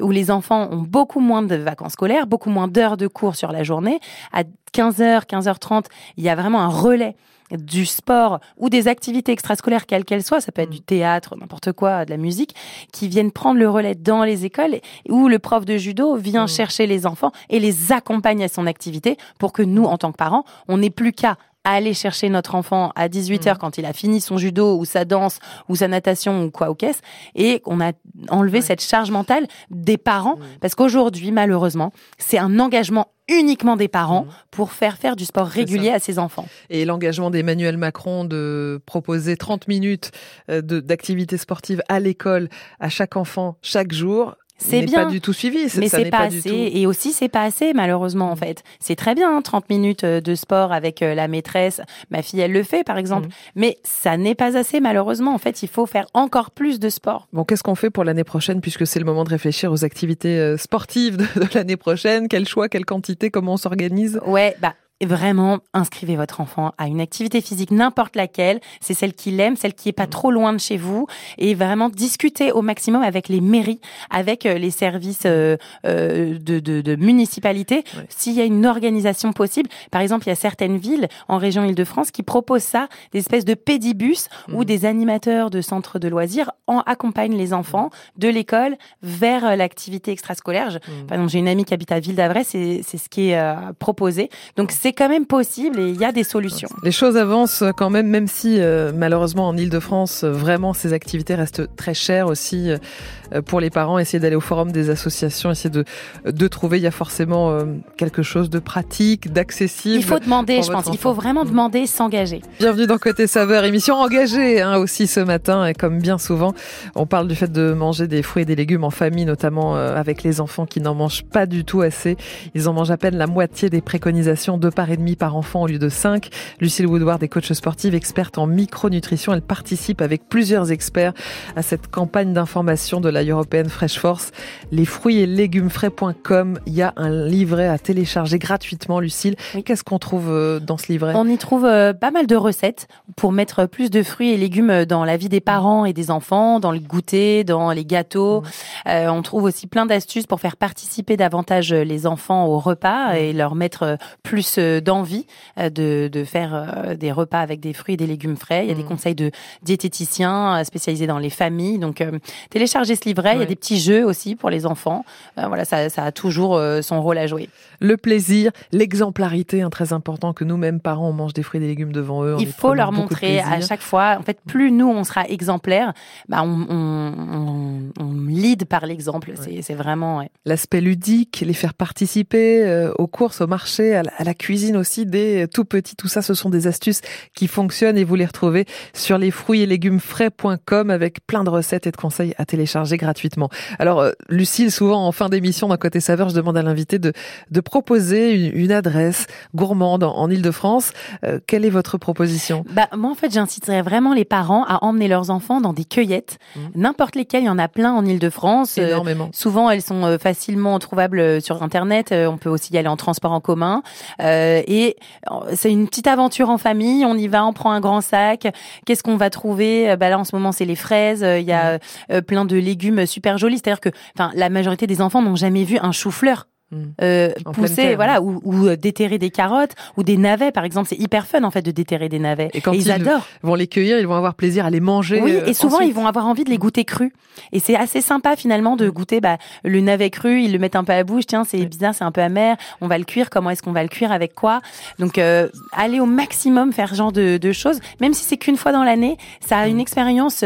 où 0.00 0.10
les 0.10 0.30
enfants 0.30 0.68
ont 0.70 0.82
beaucoup 0.82 1.20
moins 1.20 1.42
de 1.42 1.54
vacances 1.54 1.92
scolaires, 1.92 2.26
beaucoup 2.26 2.50
moins 2.50 2.68
d'heures 2.68 2.96
de 2.96 3.06
cours 3.06 3.36
sur 3.36 3.52
la 3.52 3.62
journée. 3.62 4.00
À 4.32 4.42
15h, 4.74 5.26
15h30, 5.26 5.86
il 6.16 6.24
y 6.24 6.28
a 6.28 6.34
vraiment 6.34 6.60
un 6.60 6.68
relais 6.68 7.16
du 7.52 7.86
sport 7.86 8.40
ou 8.56 8.68
des 8.68 8.88
activités 8.88 9.32
extrascolaires, 9.32 9.86
quelles 9.86 10.04
qu'elles 10.04 10.22
soient, 10.24 10.40
ça 10.40 10.52
peut 10.52 10.62
être 10.62 10.70
du 10.70 10.80
théâtre, 10.80 11.36
n'importe 11.36 11.72
quoi, 11.72 12.04
de 12.04 12.10
la 12.10 12.16
musique, 12.16 12.54
qui 12.92 13.08
viennent 13.08 13.32
prendre 13.32 13.58
le 13.58 13.68
relais 13.68 13.94
dans 13.94 14.24
les 14.24 14.44
écoles 14.44 14.80
où 15.08 15.28
le 15.28 15.38
prof 15.38 15.64
de 15.64 15.76
judo 15.76 16.16
vient 16.16 16.44
mmh. 16.44 16.48
chercher 16.48 16.86
les 16.86 17.06
enfants 17.06 17.32
et 17.48 17.58
les 17.58 17.92
accompagne 17.92 18.44
à 18.44 18.48
son 18.48 18.66
activité 18.66 19.16
pour 19.38 19.52
que 19.52 19.62
nous, 19.62 19.84
en 19.84 19.98
tant 19.98 20.12
que 20.12 20.16
parents, 20.16 20.44
on 20.68 20.78
n'ait 20.78 20.90
plus 20.90 21.12
qu'à 21.12 21.36
aller 21.72 21.94
chercher 21.94 22.28
notre 22.28 22.54
enfant 22.54 22.92
à 22.94 23.08
18 23.08 23.46
h 23.46 23.58
quand 23.58 23.78
il 23.78 23.86
a 23.86 23.92
fini 23.92 24.20
son 24.20 24.38
judo 24.38 24.78
ou 24.78 24.84
sa 24.84 25.04
danse 25.04 25.38
ou 25.68 25.76
sa 25.76 25.88
natation 25.88 26.44
ou 26.44 26.50
quoi 26.50 26.70
au 26.70 26.74
caisse 26.74 27.00
et 27.34 27.60
qu'on 27.60 27.80
a 27.80 27.92
enlevé 28.28 28.60
cette 28.60 28.82
charge 28.82 29.10
mentale 29.10 29.46
des 29.70 29.98
parents 29.98 30.36
parce 30.60 30.74
qu'aujourd'hui 30.74 31.32
malheureusement 31.32 31.92
c'est 32.18 32.38
un 32.38 32.58
engagement 32.58 33.08
uniquement 33.28 33.76
des 33.76 33.88
parents 33.88 34.24
mmh. 34.24 34.28
pour 34.50 34.72
faire 34.72 34.96
faire 34.96 35.16
du 35.16 35.24
sport 35.24 35.46
régulier 35.46 35.90
à 35.90 36.00
ses 36.00 36.18
enfants. 36.18 36.48
Et 36.68 36.84
l'engagement 36.84 37.30
d'Emmanuel 37.30 37.76
Macron 37.76 38.24
de 38.24 38.80
proposer 38.86 39.36
30 39.36 39.68
minutes 39.68 40.10
euh, 40.50 40.60
d'activité 40.60 41.36
sportive 41.36 41.80
à 41.88 42.00
l'école 42.00 42.48
à 42.80 42.88
chaque 42.88 43.16
enfant 43.16 43.56
chaque 43.62 43.92
jour, 43.92 44.34
c'est 44.60 44.82
bien. 44.82 45.04
pas 45.04 45.10
du 45.10 45.20
tout 45.20 45.32
suivi. 45.32 45.66
Mais 45.76 45.88
c'est 45.88 46.10
pas, 46.10 46.20
assez. 46.20 46.70
Et 46.74 46.86
aussi, 46.86 47.12
c'est 47.12 47.28
pas 47.28 47.42
assez, 47.42 47.72
malheureusement, 47.72 48.30
en 48.30 48.36
fait. 48.36 48.62
C'est 48.78 48.96
très 48.96 49.14
bien, 49.14 49.40
30 49.40 49.62
hein, 49.62 49.66
minutes 49.70 50.04
euh, 50.04 50.20
de 50.20 50.34
sport 50.34 50.72
avec 50.72 51.02
euh, 51.02 51.14
la 51.14 51.28
maîtresse. 51.28 51.80
Ma 52.10 52.22
fille, 52.22 52.40
elle 52.40 52.52
le 52.52 52.62
fait, 52.62 52.84
par 52.84 52.98
exemple. 52.98 53.28
Mmh. 53.28 53.32
Mais 53.56 53.78
ça 53.82 54.16
n'est 54.16 54.34
pas 54.34 54.56
assez, 54.56 54.80
malheureusement. 54.80 55.34
En 55.34 55.38
fait, 55.38 55.62
il 55.62 55.68
faut 55.68 55.86
faire 55.86 56.06
encore 56.14 56.50
plus 56.50 56.78
de 56.78 56.88
sport. 56.88 57.26
Bon, 57.32 57.44
qu'est-ce 57.44 57.62
qu'on 57.62 57.74
fait 57.74 57.90
pour 57.90 58.04
l'année 58.04 58.24
prochaine, 58.24 58.60
puisque 58.60 58.86
c'est 58.86 58.98
le 58.98 59.06
moment 59.06 59.24
de 59.24 59.30
réfléchir 59.30 59.72
aux 59.72 59.84
activités 59.84 60.38
euh, 60.38 60.56
sportives 60.56 61.16
de, 61.16 61.24
de 61.40 61.48
l'année 61.54 61.76
prochaine? 61.76 62.28
Quel 62.28 62.46
choix, 62.46 62.68
quelle 62.68 62.84
quantité, 62.84 63.30
comment 63.30 63.54
on 63.54 63.56
s'organise? 63.56 64.20
Ouais, 64.26 64.54
bah, 64.60 64.74
vraiment 65.06 65.58
inscrivez 65.72 66.16
votre 66.16 66.40
enfant 66.40 66.72
à 66.78 66.86
une 66.86 67.00
activité 67.00 67.40
physique 67.40 67.70
n'importe 67.70 68.16
laquelle, 68.16 68.60
c'est 68.80 68.94
celle 68.94 69.14
qu'il 69.14 69.40
aime, 69.40 69.56
celle 69.56 69.74
qui 69.74 69.88
est 69.88 69.92
pas 69.92 70.06
mmh. 70.06 70.10
trop 70.10 70.30
loin 70.30 70.52
de 70.52 70.58
chez 70.58 70.76
vous 70.76 71.06
et 71.38 71.54
vraiment 71.54 71.88
discuter 71.88 72.52
au 72.52 72.62
maximum 72.62 73.02
avec 73.02 73.28
les 73.28 73.40
mairies, 73.40 73.80
avec 74.10 74.46
euh, 74.46 74.58
les 74.58 74.70
services 74.70 75.22
euh, 75.24 75.56
euh, 75.86 76.38
de, 76.38 76.58
de, 76.58 76.80
de, 76.80 76.96
municipalité 76.96 77.84
s'il 78.08 78.34
y 78.34 78.40
a 78.40 78.44
une 78.44 78.66
organisation 78.66 79.32
possible. 79.32 79.70
Par 79.90 80.02
exemple, 80.02 80.26
il 80.26 80.30
y 80.30 80.32
a 80.32 80.36
certaines 80.36 80.76
villes 80.76 81.08
en 81.28 81.38
région 81.38 81.64
Île-de-France 81.64 82.10
qui 82.10 82.22
proposent 82.22 82.62
ça, 82.62 82.88
des 83.12 83.20
espèces 83.20 83.44
de 83.44 83.54
pédibus 83.54 84.28
où 84.52 84.62
mmh. 84.62 84.64
des 84.64 84.84
animateurs 84.84 85.50
de 85.50 85.60
centres 85.60 85.98
de 85.98 86.08
loisirs 86.08 86.50
en 86.66 86.80
accompagnent 86.80 87.36
les 87.36 87.52
enfants 87.52 87.90
de 88.16 88.28
l'école 88.28 88.76
vers 89.02 89.56
l'activité 89.56 90.12
extrascolaire. 90.12 90.74
Mmh. 90.74 91.06
Par 91.06 91.14
exemple, 91.16 91.32
j'ai 91.32 91.38
une 91.38 91.48
amie 91.48 91.64
qui 91.64 91.74
habite 91.74 91.92
à 91.92 92.00
Ville 92.00 92.16
d'Avray, 92.16 92.44
c'est 92.44 92.82
ce 92.82 93.08
qui 93.08 93.30
est 93.30 93.54
proposé. 93.78 94.28
Donc 94.56 94.72
c'est 94.72 94.89
c'est 94.90 94.94
quand 94.94 95.08
même 95.08 95.26
possible 95.26 95.78
et 95.78 95.88
il 95.90 96.00
y 96.00 96.04
a 96.04 96.10
des 96.10 96.24
solutions. 96.24 96.68
Les 96.82 96.90
choses 96.90 97.16
avancent 97.16 97.62
quand 97.76 97.90
même, 97.90 98.08
même 98.08 98.26
si 98.26 98.56
euh, 98.58 98.90
malheureusement 98.92 99.46
en 99.46 99.56
Ile-de-France, 99.56 100.24
vraiment 100.24 100.72
ces 100.72 100.92
activités 100.92 101.36
restent 101.36 101.76
très 101.76 101.94
chères 101.94 102.26
aussi 102.26 102.70
euh, 102.70 103.40
pour 103.42 103.60
les 103.60 103.70
parents. 103.70 104.00
Essayer 104.00 104.18
d'aller 104.18 104.34
au 104.34 104.40
forum 104.40 104.72
des 104.72 104.90
associations, 104.90 105.52
essayer 105.52 105.70
de, 105.70 105.84
de 106.24 106.48
trouver, 106.48 106.78
il 106.78 106.82
y 106.82 106.88
a 106.88 106.90
forcément 106.90 107.50
euh, 107.50 107.66
quelque 107.96 108.24
chose 108.24 108.50
de 108.50 108.58
pratique, 108.58 109.32
d'accessible. 109.32 109.94
Il 109.94 110.02
faut 110.02 110.18
demander, 110.18 110.60
je 110.60 110.72
pense. 110.72 110.88
Il 110.92 110.98
faut 110.98 111.12
vraiment 111.12 111.44
demander, 111.44 111.86
s'engager. 111.86 112.42
Bienvenue 112.58 112.88
dans 112.88 112.98
Côté 112.98 113.28
Saveur, 113.28 113.64
émission 113.64 113.94
engagée 113.94 114.60
hein, 114.60 114.76
aussi 114.76 115.06
ce 115.06 115.20
matin. 115.20 115.66
Et 115.66 115.74
comme 115.74 116.00
bien 116.00 116.18
souvent, 116.18 116.52
on 116.96 117.06
parle 117.06 117.28
du 117.28 117.36
fait 117.36 117.52
de 117.52 117.72
manger 117.74 118.08
des 118.08 118.24
fruits 118.24 118.42
et 118.42 118.46
des 118.46 118.56
légumes 118.56 118.82
en 118.82 118.90
famille, 118.90 119.24
notamment 119.24 119.76
avec 119.76 120.24
les 120.24 120.40
enfants 120.40 120.66
qui 120.66 120.80
n'en 120.80 120.96
mangent 120.96 121.22
pas 121.22 121.46
du 121.46 121.64
tout 121.64 121.80
assez. 121.80 122.16
Ils 122.56 122.68
en 122.68 122.72
mangent 122.72 122.90
à 122.90 122.96
peine 122.96 123.16
la 123.16 123.28
moitié 123.28 123.70
des 123.70 123.80
préconisations 123.80 124.58
de 124.58 124.68
et 124.88 124.96
demi 124.96 125.16
par 125.16 125.36
enfant 125.36 125.62
au 125.62 125.66
lieu 125.66 125.78
de 125.78 125.88
5. 125.88 126.30
Lucille 126.60 126.86
Woodward 126.86 127.22
est 127.22 127.28
coach 127.28 127.52
sportive, 127.52 127.94
experte 127.94 128.38
en 128.38 128.46
micronutrition. 128.46 129.34
Elle 129.34 129.42
participe 129.42 130.00
avec 130.00 130.28
plusieurs 130.28 130.70
experts 130.70 131.12
à 131.56 131.62
cette 131.62 131.88
campagne 131.88 132.32
d'information 132.32 133.00
de 133.00 133.08
la 133.08 133.24
European 133.24 133.68
Fresh 133.68 133.98
Force. 133.98 134.30
Les 134.70 134.84
fruits 134.84 135.18
et 135.18 135.26
légumes 135.26 135.70
frais.com. 135.70 136.58
Il 136.66 136.74
y 136.74 136.82
a 136.82 136.92
un 136.96 137.10
livret 137.10 137.66
à 137.66 137.78
télécharger 137.78 138.38
gratuitement, 138.38 139.00
Lucille. 139.00 139.36
Qu'est-ce 139.64 139.84
qu'on 139.84 139.98
trouve 139.98 140.28
euh, 140.28 140.60
dans 140.60 140.78
ce 140.78 140.92
livret? 140.92 141.12
On 141.16 141.26
y 141.26 141.36
trouve 141.36 141.64
euh, 141.64 141.92
pas 141.92 142.10
mal 142.10 142.26
de 142.26 142.36
recettes 142.36 142.88
pour 143.16 143.32
mettre 143.32 143.66
plus 143.66 143.90
de 143.90 144.02
fruits 144.02 144.30
et 144.30 144.36
légumes 144.36 144.84
dans 144.84 145.04
la 145.04 145.16
vie 145.16 145.28
des 145.28 145.40
parents 145.40 145.84
et 145.84 145.92
des 145.92 146.10
enfants, 146.10 146.60
dans 146.60 146.72
le 146.72 146.78
goûter, 146.78 147.44
dans 147.44 147.72
les 147.72 147.84
gâteaux. 147.84 148.40
Mmh. 148.40 148.88
Euh, 148.88 149.08
on 149.08 149.22
trouve 149.22 149.44
aussi 149.44 149.66
plein 149.66 149.86
d'astuces 149.86 150.26
pour 150.26 150.40
faire 150.40 150.56
participer 150.56 151.16
davantage 151.16 151.72
les 151.72 152.06
enfants 152.06 152.46
au 152.46 152.58
repas 152.58 153.14
et 153.14 153.32
leur 153.32 153.54
mettre 153.54 153.98
plus 154.22 154.58
d'envie 154.78 155.26
euh, 155.58 155.70
de, 155.70 156.08
de, 156.12 156.24
faire 156.24 156.54
euh, 156.54 156.94
des 156.94 157.12
repas 157.12 157.40
avec 157.40 157.60
des 157.60 157.72
fruits 157.72 157.94
et 157.94 157.96
des 157.96 158.06
légumes 158.06 158.36
frais. 158.36 158.64
Il 158.64 158.68
y 158.68 158.72
a 158.72 158.74
des 158.74 158.84
mm. 158.84 158.86
conseils 158.86 159.14
de 159.14 159.30
diététiciens 159.62 160.60
euh, 160.60 160.64
spécialisés 160.64 161.06
dans 161.06 161.18
les 161.18 161.30
familles. 161.30 161.78
Donc, 161.78 162.04
téléchargez 162.50 162.94
ce 162.94 163.04
livret. 163.04 163.34
Il 163.34 163.40
y 163.40 163.42
a 163.42 163.46
des 163.46 163.56
petits 163.56 163.80
jeux 163.80 164.04
aussi 164.04 164.36
pour 164.36 164.50
les 164.50 164.66
enfants. 164.66 165.04
voilà, 165.36 165.64
ça, 165.64 165.88
ça, 165.88 166.04
a 166.04 166.12
toujours 166.12 166.60
son 166.82 167.02
rôle 167.02 167.18
à 167.18 167.26
jouer. 167.26 167.48
Le 167.80 167.96
plaisir, 167.96 168.52
l'exemplarité, 168.72 169.62
hein, 169.62 169.70
très 169.70 169.92
important 169.92 170.32
que 170.32 170.44
nous-mêmes 170.44 170.80
parents, 170.80 171.08
on 171.08 171.12
mange 171.12 171.32
des 171.32 171.42
fruits 171.42 171.58
et 171.58 171.62
des 171.62 171.68
légumes 171.68 171.92
devant 171.92 172.24
eux. 172.24 172.36
Il 172.38 172.48
faut 172.48 172.74
leur 172.74 172.92
montrer 172.92 173.40
à 173.40 173.60
chaque 173.60 173.80
fois. 173.80 174.16
En 174.18 174.22
fait, 174.22 174.38
plus 174.46 174.70
nous 174.70 174.88
on 174.88 175.04
sera 175.04 175.26
exemplaires, 175.28 175.92
bah 176.28 176.42
on, 176.42 176.66
on, 176.68 177.12
on, 177.32 178.02
on 178.02 178.26
lead 178.26 178.66
par 178.66 178.86
l'exemple. 178.86 179.32
C'est 179.62 179.74
vraiment 179.74 180.26
l'aspect 180.44 180.80
ludique, 180.80 181.42
les 181.46 181.54
faire 181.54 181.74
participer 181.74 182.90
aux 182.98 183.06
courses, 183.06 183.40
au 183.40 183.46
marché, 183.46 183.94
à 183.94 184.02
la, 184.02 184.12
à 184.16 184.24
la 184.24 184.34
cuisine 184.34 184.49
cuisine 184.50 184.76
aussi 184.76 185.06
des 185.06 185.46
tout 185.46 185.64
petits. 185.64 185.94
Tout 185.94 186.08
ça, 186.08 186.22
ce 186.22 186.34
sont 186.34 186.50
des 186.50 186.66
astuces 186.66 187.02
qui 187.36 187.46
fonctionnent 187.46 187.96
et 187.96 188.02
vous 188.02 188.16
les 188.16 188.26
retrouvez 188.26 188.66
sur 188.94 189.16
les 189.16 189.30
fruits 189.30 189.62
et 189.62 189.66
légumes 189.66 190.00
frais.com 190.00 190.90
avec 190.90 191.24
plein 191.24 191.44
de 191.44 191.50
recettes 191.50 191.86
et 191.86 191.92
de 191.92 191.96
conseils 191.96 192.34
à 192.36 192.44
télécharger 192.44 192.96
gratuitement. 192.96 193.48
Alors, 193.78 194.00
euh, 194.00 194.10
Lucille, 194.28 194.72
souvent 194.72 195.06
en 195.06 195.12
fin 195.12 195.28
d'émission 195.28 195.68
d'un 195.68 195.76
côté 195.76 196.00
saveur, 196.00 196.30
je 196.30 196.34
demande 196.34 196.56
à 196.56 196.62
l'invité 196.62 196.98
de, 196.98 197.12
de 197.48 197.60
proposer 197.60 198.34
une, 198.34 198.72
adresse 198.72 199.28
gourmande 199.54 200.02
en, 200.02 200.28
Ile-de-France. 200.28 200.94
Euh, 201.22 201.38
quelle 201.46 201.64
est 201.64 201.70
votre 201.70 201.96
proposition? 201.96 202.64
Bah, 202.72 202.88
Moi, 202.96 203.08
en 203.08 203.14
fait, 203.14 203.32
j'inciterais 203.32 203.82
vraiment 203.82 204.14
les 204.14 204.24
parents 204.24 204.64
à 204.64 204.84
emmener 204.84 205.06
leurs 205.06 205.30
enfants 205.30 205.60
dans 205.60 205.72
des 205.72 205.84
cueillettes. 205.84 206.38
Mmh. 206.56 206.60
N'importe 206.74 207.14
lesquelles, 207.14 207.44
il 207.44 207.46
y 207.46 207.50
en 207.50 207.58
a 207.58 207.68
plein 207.68 207.92
en 207.92 208.04
Ile-de-France. 208.04 208.78
Euh, 208.78 208.88
Énormément. 208.88 209.30
souvent, 209.32 209.70
elles 209.70 209.82
sont 209.82 210.18
facilement 210.18 210.76
trouvables 210.80 211.40
sur 211.40 211.62
Internet. 211.62 212.12
on 212.12 212.36
peut 212.36 212.50
aussi 212.50 212.72
y 212.72 212.78
aller 212.78 212.88
en 212.88 212.96
transport 212.96 213.30
en 213.30 213.40
commun. 213.40 213.84
Euh, 214.20 214.39
et 214.66 214.96
euh, 215.30 215.52
c'est 215.54 215.70
une 215.70 215.88
petite 215.88 216.06
aventure 216.06 216.50
en 216.50 216.58
famille. 216.58 217.04
On 217.04 217.16
y 217.16 217.28
va, 217.28 217.44
on 217.44 217.52
prend 217.52 217.72
un 217.72 217.80
grand 217.80 218.00
sac. 218.00 218.46
Qu'est-ce 218.86 219.02
qu'on 219.02 219.16
va 219.16 219.30
trouver? 219.30 219.96
Bah 219.96 220.08
Là, 220.10 220.18
en 220.18 220.24
ce 220.24 220.34
moment, 220.34 220.52
c'est 220.52 220.64
les 220.64 220.76
fraises. 220.76 221.24
Il 221.24 221.46
y 221.46 221.52
a 221.52 221.78
mmh. 222.10 222.20
plein 222.22 222.44
de 222.44 222.56
légumes 222.56 223.06
super 223.06 223.38
jolis. 223.38 223.58
C'est-à-dire 223.58 223.80
que 223.80 223.90
enfin, 224.16 224.30
la 224.34 224.50
majorité 224.50 224.86
des 224.86 225.00
enfants 225.00 225.22
n'ont 225.22 225.36
jamais 225.36 225.64
vu 225.64 225.78
un 225.80 225.92
chou-fleur. 225.92 226.46
Mm. 226.72 226.84
Euh, 227.02 227.30
pousser, 227.52 227.96
voilà, 227.96 228.22
ou, 228.22 228.40
ou, 228.44 228.66
euh, 228.66 228.76
déterrer 228.76 229.18
des 229.18 229.30
carottes 229.30 229.74
ou 229.96 230.04
des 230.04 230.16
navets, 230.16 230.52
par 230.52 230.64
exemple. 230.64 230.88
C'est 230.88 230.98
hyper 230.98 231.26
fun 231.26 231.42
en 231.42 231.50
fait 231.50 231.62
de 231.62 231.72
déterrer 231.72 232.08
des 232.08 232.20
navets. 232.20 232.50
Et 232.54 232.60
quand 232.60 232.72
ils, 232.72 232.92
adorent. 232.92 233.26
vont 233.42 233.56
les 233.56 233.66
cueillir, 233.66 233.98
ils 233.98 234.06
vont 234.06 234.14
avoir 234.14 234.34
plaisir 234.34 234.64
à 234.66 234.70
les 234.70 234.78
manger. 234.78 235.20
Oui, 235.20 235.32
et 235.32 235.50
euh, 235.50 235.52
souvent 235.52 235.80
ils 235.80 235.92
vont 235.92 236.06
avoir 236.06 236.26
envie 236.26 236.44
de 236.44 236.50
les 236.50 236.58
goûter 236.58 236.84
crus. 236.84 237.12
Et 237.52 237.58
c'est 237.58 237.74
assez 237.74 238.00
sympa 238.00 238.36
finalement 238.36 238.76
de 238.76 238.86
mm. 238.86 238.90
goûter 238.90 239.20
bah, 239.20 239.38
le 239.64 239.80
navet 239.80 240.10
cru. 240.10 240.42
Ils 240.42 240.52
le 240.52 240.58
mettent 240.58 240.76
un 240.76 240.84
peu 240.84 240.92
à 240.92 240.96
la 240.96 241.04
bouche. 241.04 241.26
Tiens, 241.26 241.44
c'est 241.44 241.64
bizarre, 241.66 241.94
c'est 241.94 242.04
un 242.04 242.12
peu 242.12 242.20
amer. 242.20 242.56
On 242.80 242.86
va 242.86 242.98
le 242.98 243.04
cuire. 243.04 243.30
Comment 243.30 243.50
est-ce 243.50 243.62
qu'on 243.62 243.72
va 243.72 243.82
le 243.82 243.88
cuire 243.88 244.12
avec 244.12 244.34
quoi? 244.34 244.60
Donc 245.00 245.18
euh, 245.18 245.48
aller 245.72 245.98
au 245.98 246.06
maximum 246.06 246.72
faire 246.72 246.90
ce 246.90 246.94
genre 246.94 247.12
de, 247.12 247.36
de 247.36 247.52
choses, 247.52 247.80
même 248.00 248.14
si 248.14 248.24
c'est 248.24 248.36
qu'une 248.36 248.56
fois 248.56 248.70
dans 248.70 248.84
l'année, 248.84 249.16
ça 249.40 249.58
a 249.58 249.66
une 249.66 249.78
mm. 249.78 249.80
expérience 249.80 250.44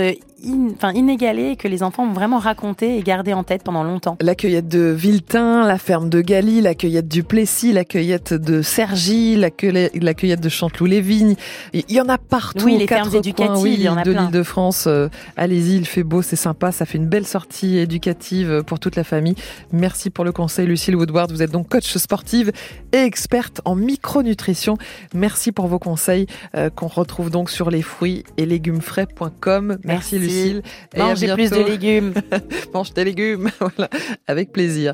enfin, 0.74 0.92
inégalé 0.92 1.56
que 1.56 1.68
les 1.68 1.82
enfants 1.82 2.04
ont 2.04 2.12
vraiment 2.12 2.38
raconté 2.38 2.96
et 2.96 3.02
gardé 3.02 3.32
en 3.32 3.44
tête 3.44 3.62
pendant 3.62 3.84
longtemps. 3.84 4.16
La 4.20 4.34
cueillette 4.34 4.68
de 4.68 4.90
Viltin, 4.90 5.66
la 5.66 5.78
ferme 5.78 6.08
de 6.08 6.20
Galie, 6.20 6.60
la 6.60 6.74
cueillette 6.74 7.08
du 7.08 7.22
Plessis, 7.22 7.72
la 7.72 7.84
cueillette 7.84 8.34
de 8.34 8.62
Sergy, 8.62 9.36
la, 9.36 9.50
cueillette 9.50 10.40
de 10.40 10.48
Chanteloup-les-Vignes. 10.48 11.36
Il 11.72 11.90
y 11.90 12.00
en 12.00 12.08
a 12.08 12.18
partout. 12.18 12.66
Oui, 12.66 12.78
les 12.78 12.86
fermes 12.86 13.14
éducatives, 13.14 13.62
oui, 13.62 13.74
il 13.74 13.82
y 13.82 13.88
en 13.88 13.96
a 13.96 14.02
de 14.02 14.12
l'île 14.12 14.30
de 14.30 14.42
France. 14.42 14.84
Euh, 14.86 15.08
allez-y, 15.36 15.76
il 15.76 15.86
fait 15.86 16.02
beau, 16.02 16.22
c'est 16.22 16.36
sympa, 16.36 16.72
ça 16.72 16.86
fait 16.86 16.98
une 16.98 17.08
belle 17.08 17.26
sortie 17.26 17.78
éducative 17.78 18.62
pour 18.66 18.78
toute 18.78 18.96
la 18.96 19.04
famille. 19.04 19.34
Merci 19.72 20.10
pour 20.10 20.24
le 20.24 20.32
conseil, 20.32 20.66
Lucille 20.66 20.96
Woodward. 20.96 21.30
Vous 21.30 21.42
êtes 21.42 21.50
donc 21.50 21.68
coach 21.68 21.96
sportive 21.96 22.52
et 22.92 22.98
experte 22.98 23.60
en 23.64 23.74
micronutrition. 23.74 24.76
Merci 25.14 25.52
pour 25.52 25.66
vos 25.66 25.78
conseils 25.78 26.26
euh, 26.54 26.70
qu'on 26.70 26.88
retrouve 26.88 27.30
donc 27.30 27.50
sur 27.50 27.70
les 27.70 27.82
fruits 27.82 28.24
et 28.36 28.46
légumes 28.46 28.80
frais.com. 28.80 29.78
Merci, 29.84 30.18
Lucille. 30.18 30.33
Mangez 30.96 31.32
plus 31.34 31.50
de 31.50 31.62
légumes. 31.62 32.14
Mange 32.74 32.92
des 32.92 33.04
légumes, 33.04 33.50
voilà, 33.60 33.88
avec 34.26 34.52
plaisir. 34.52 34.92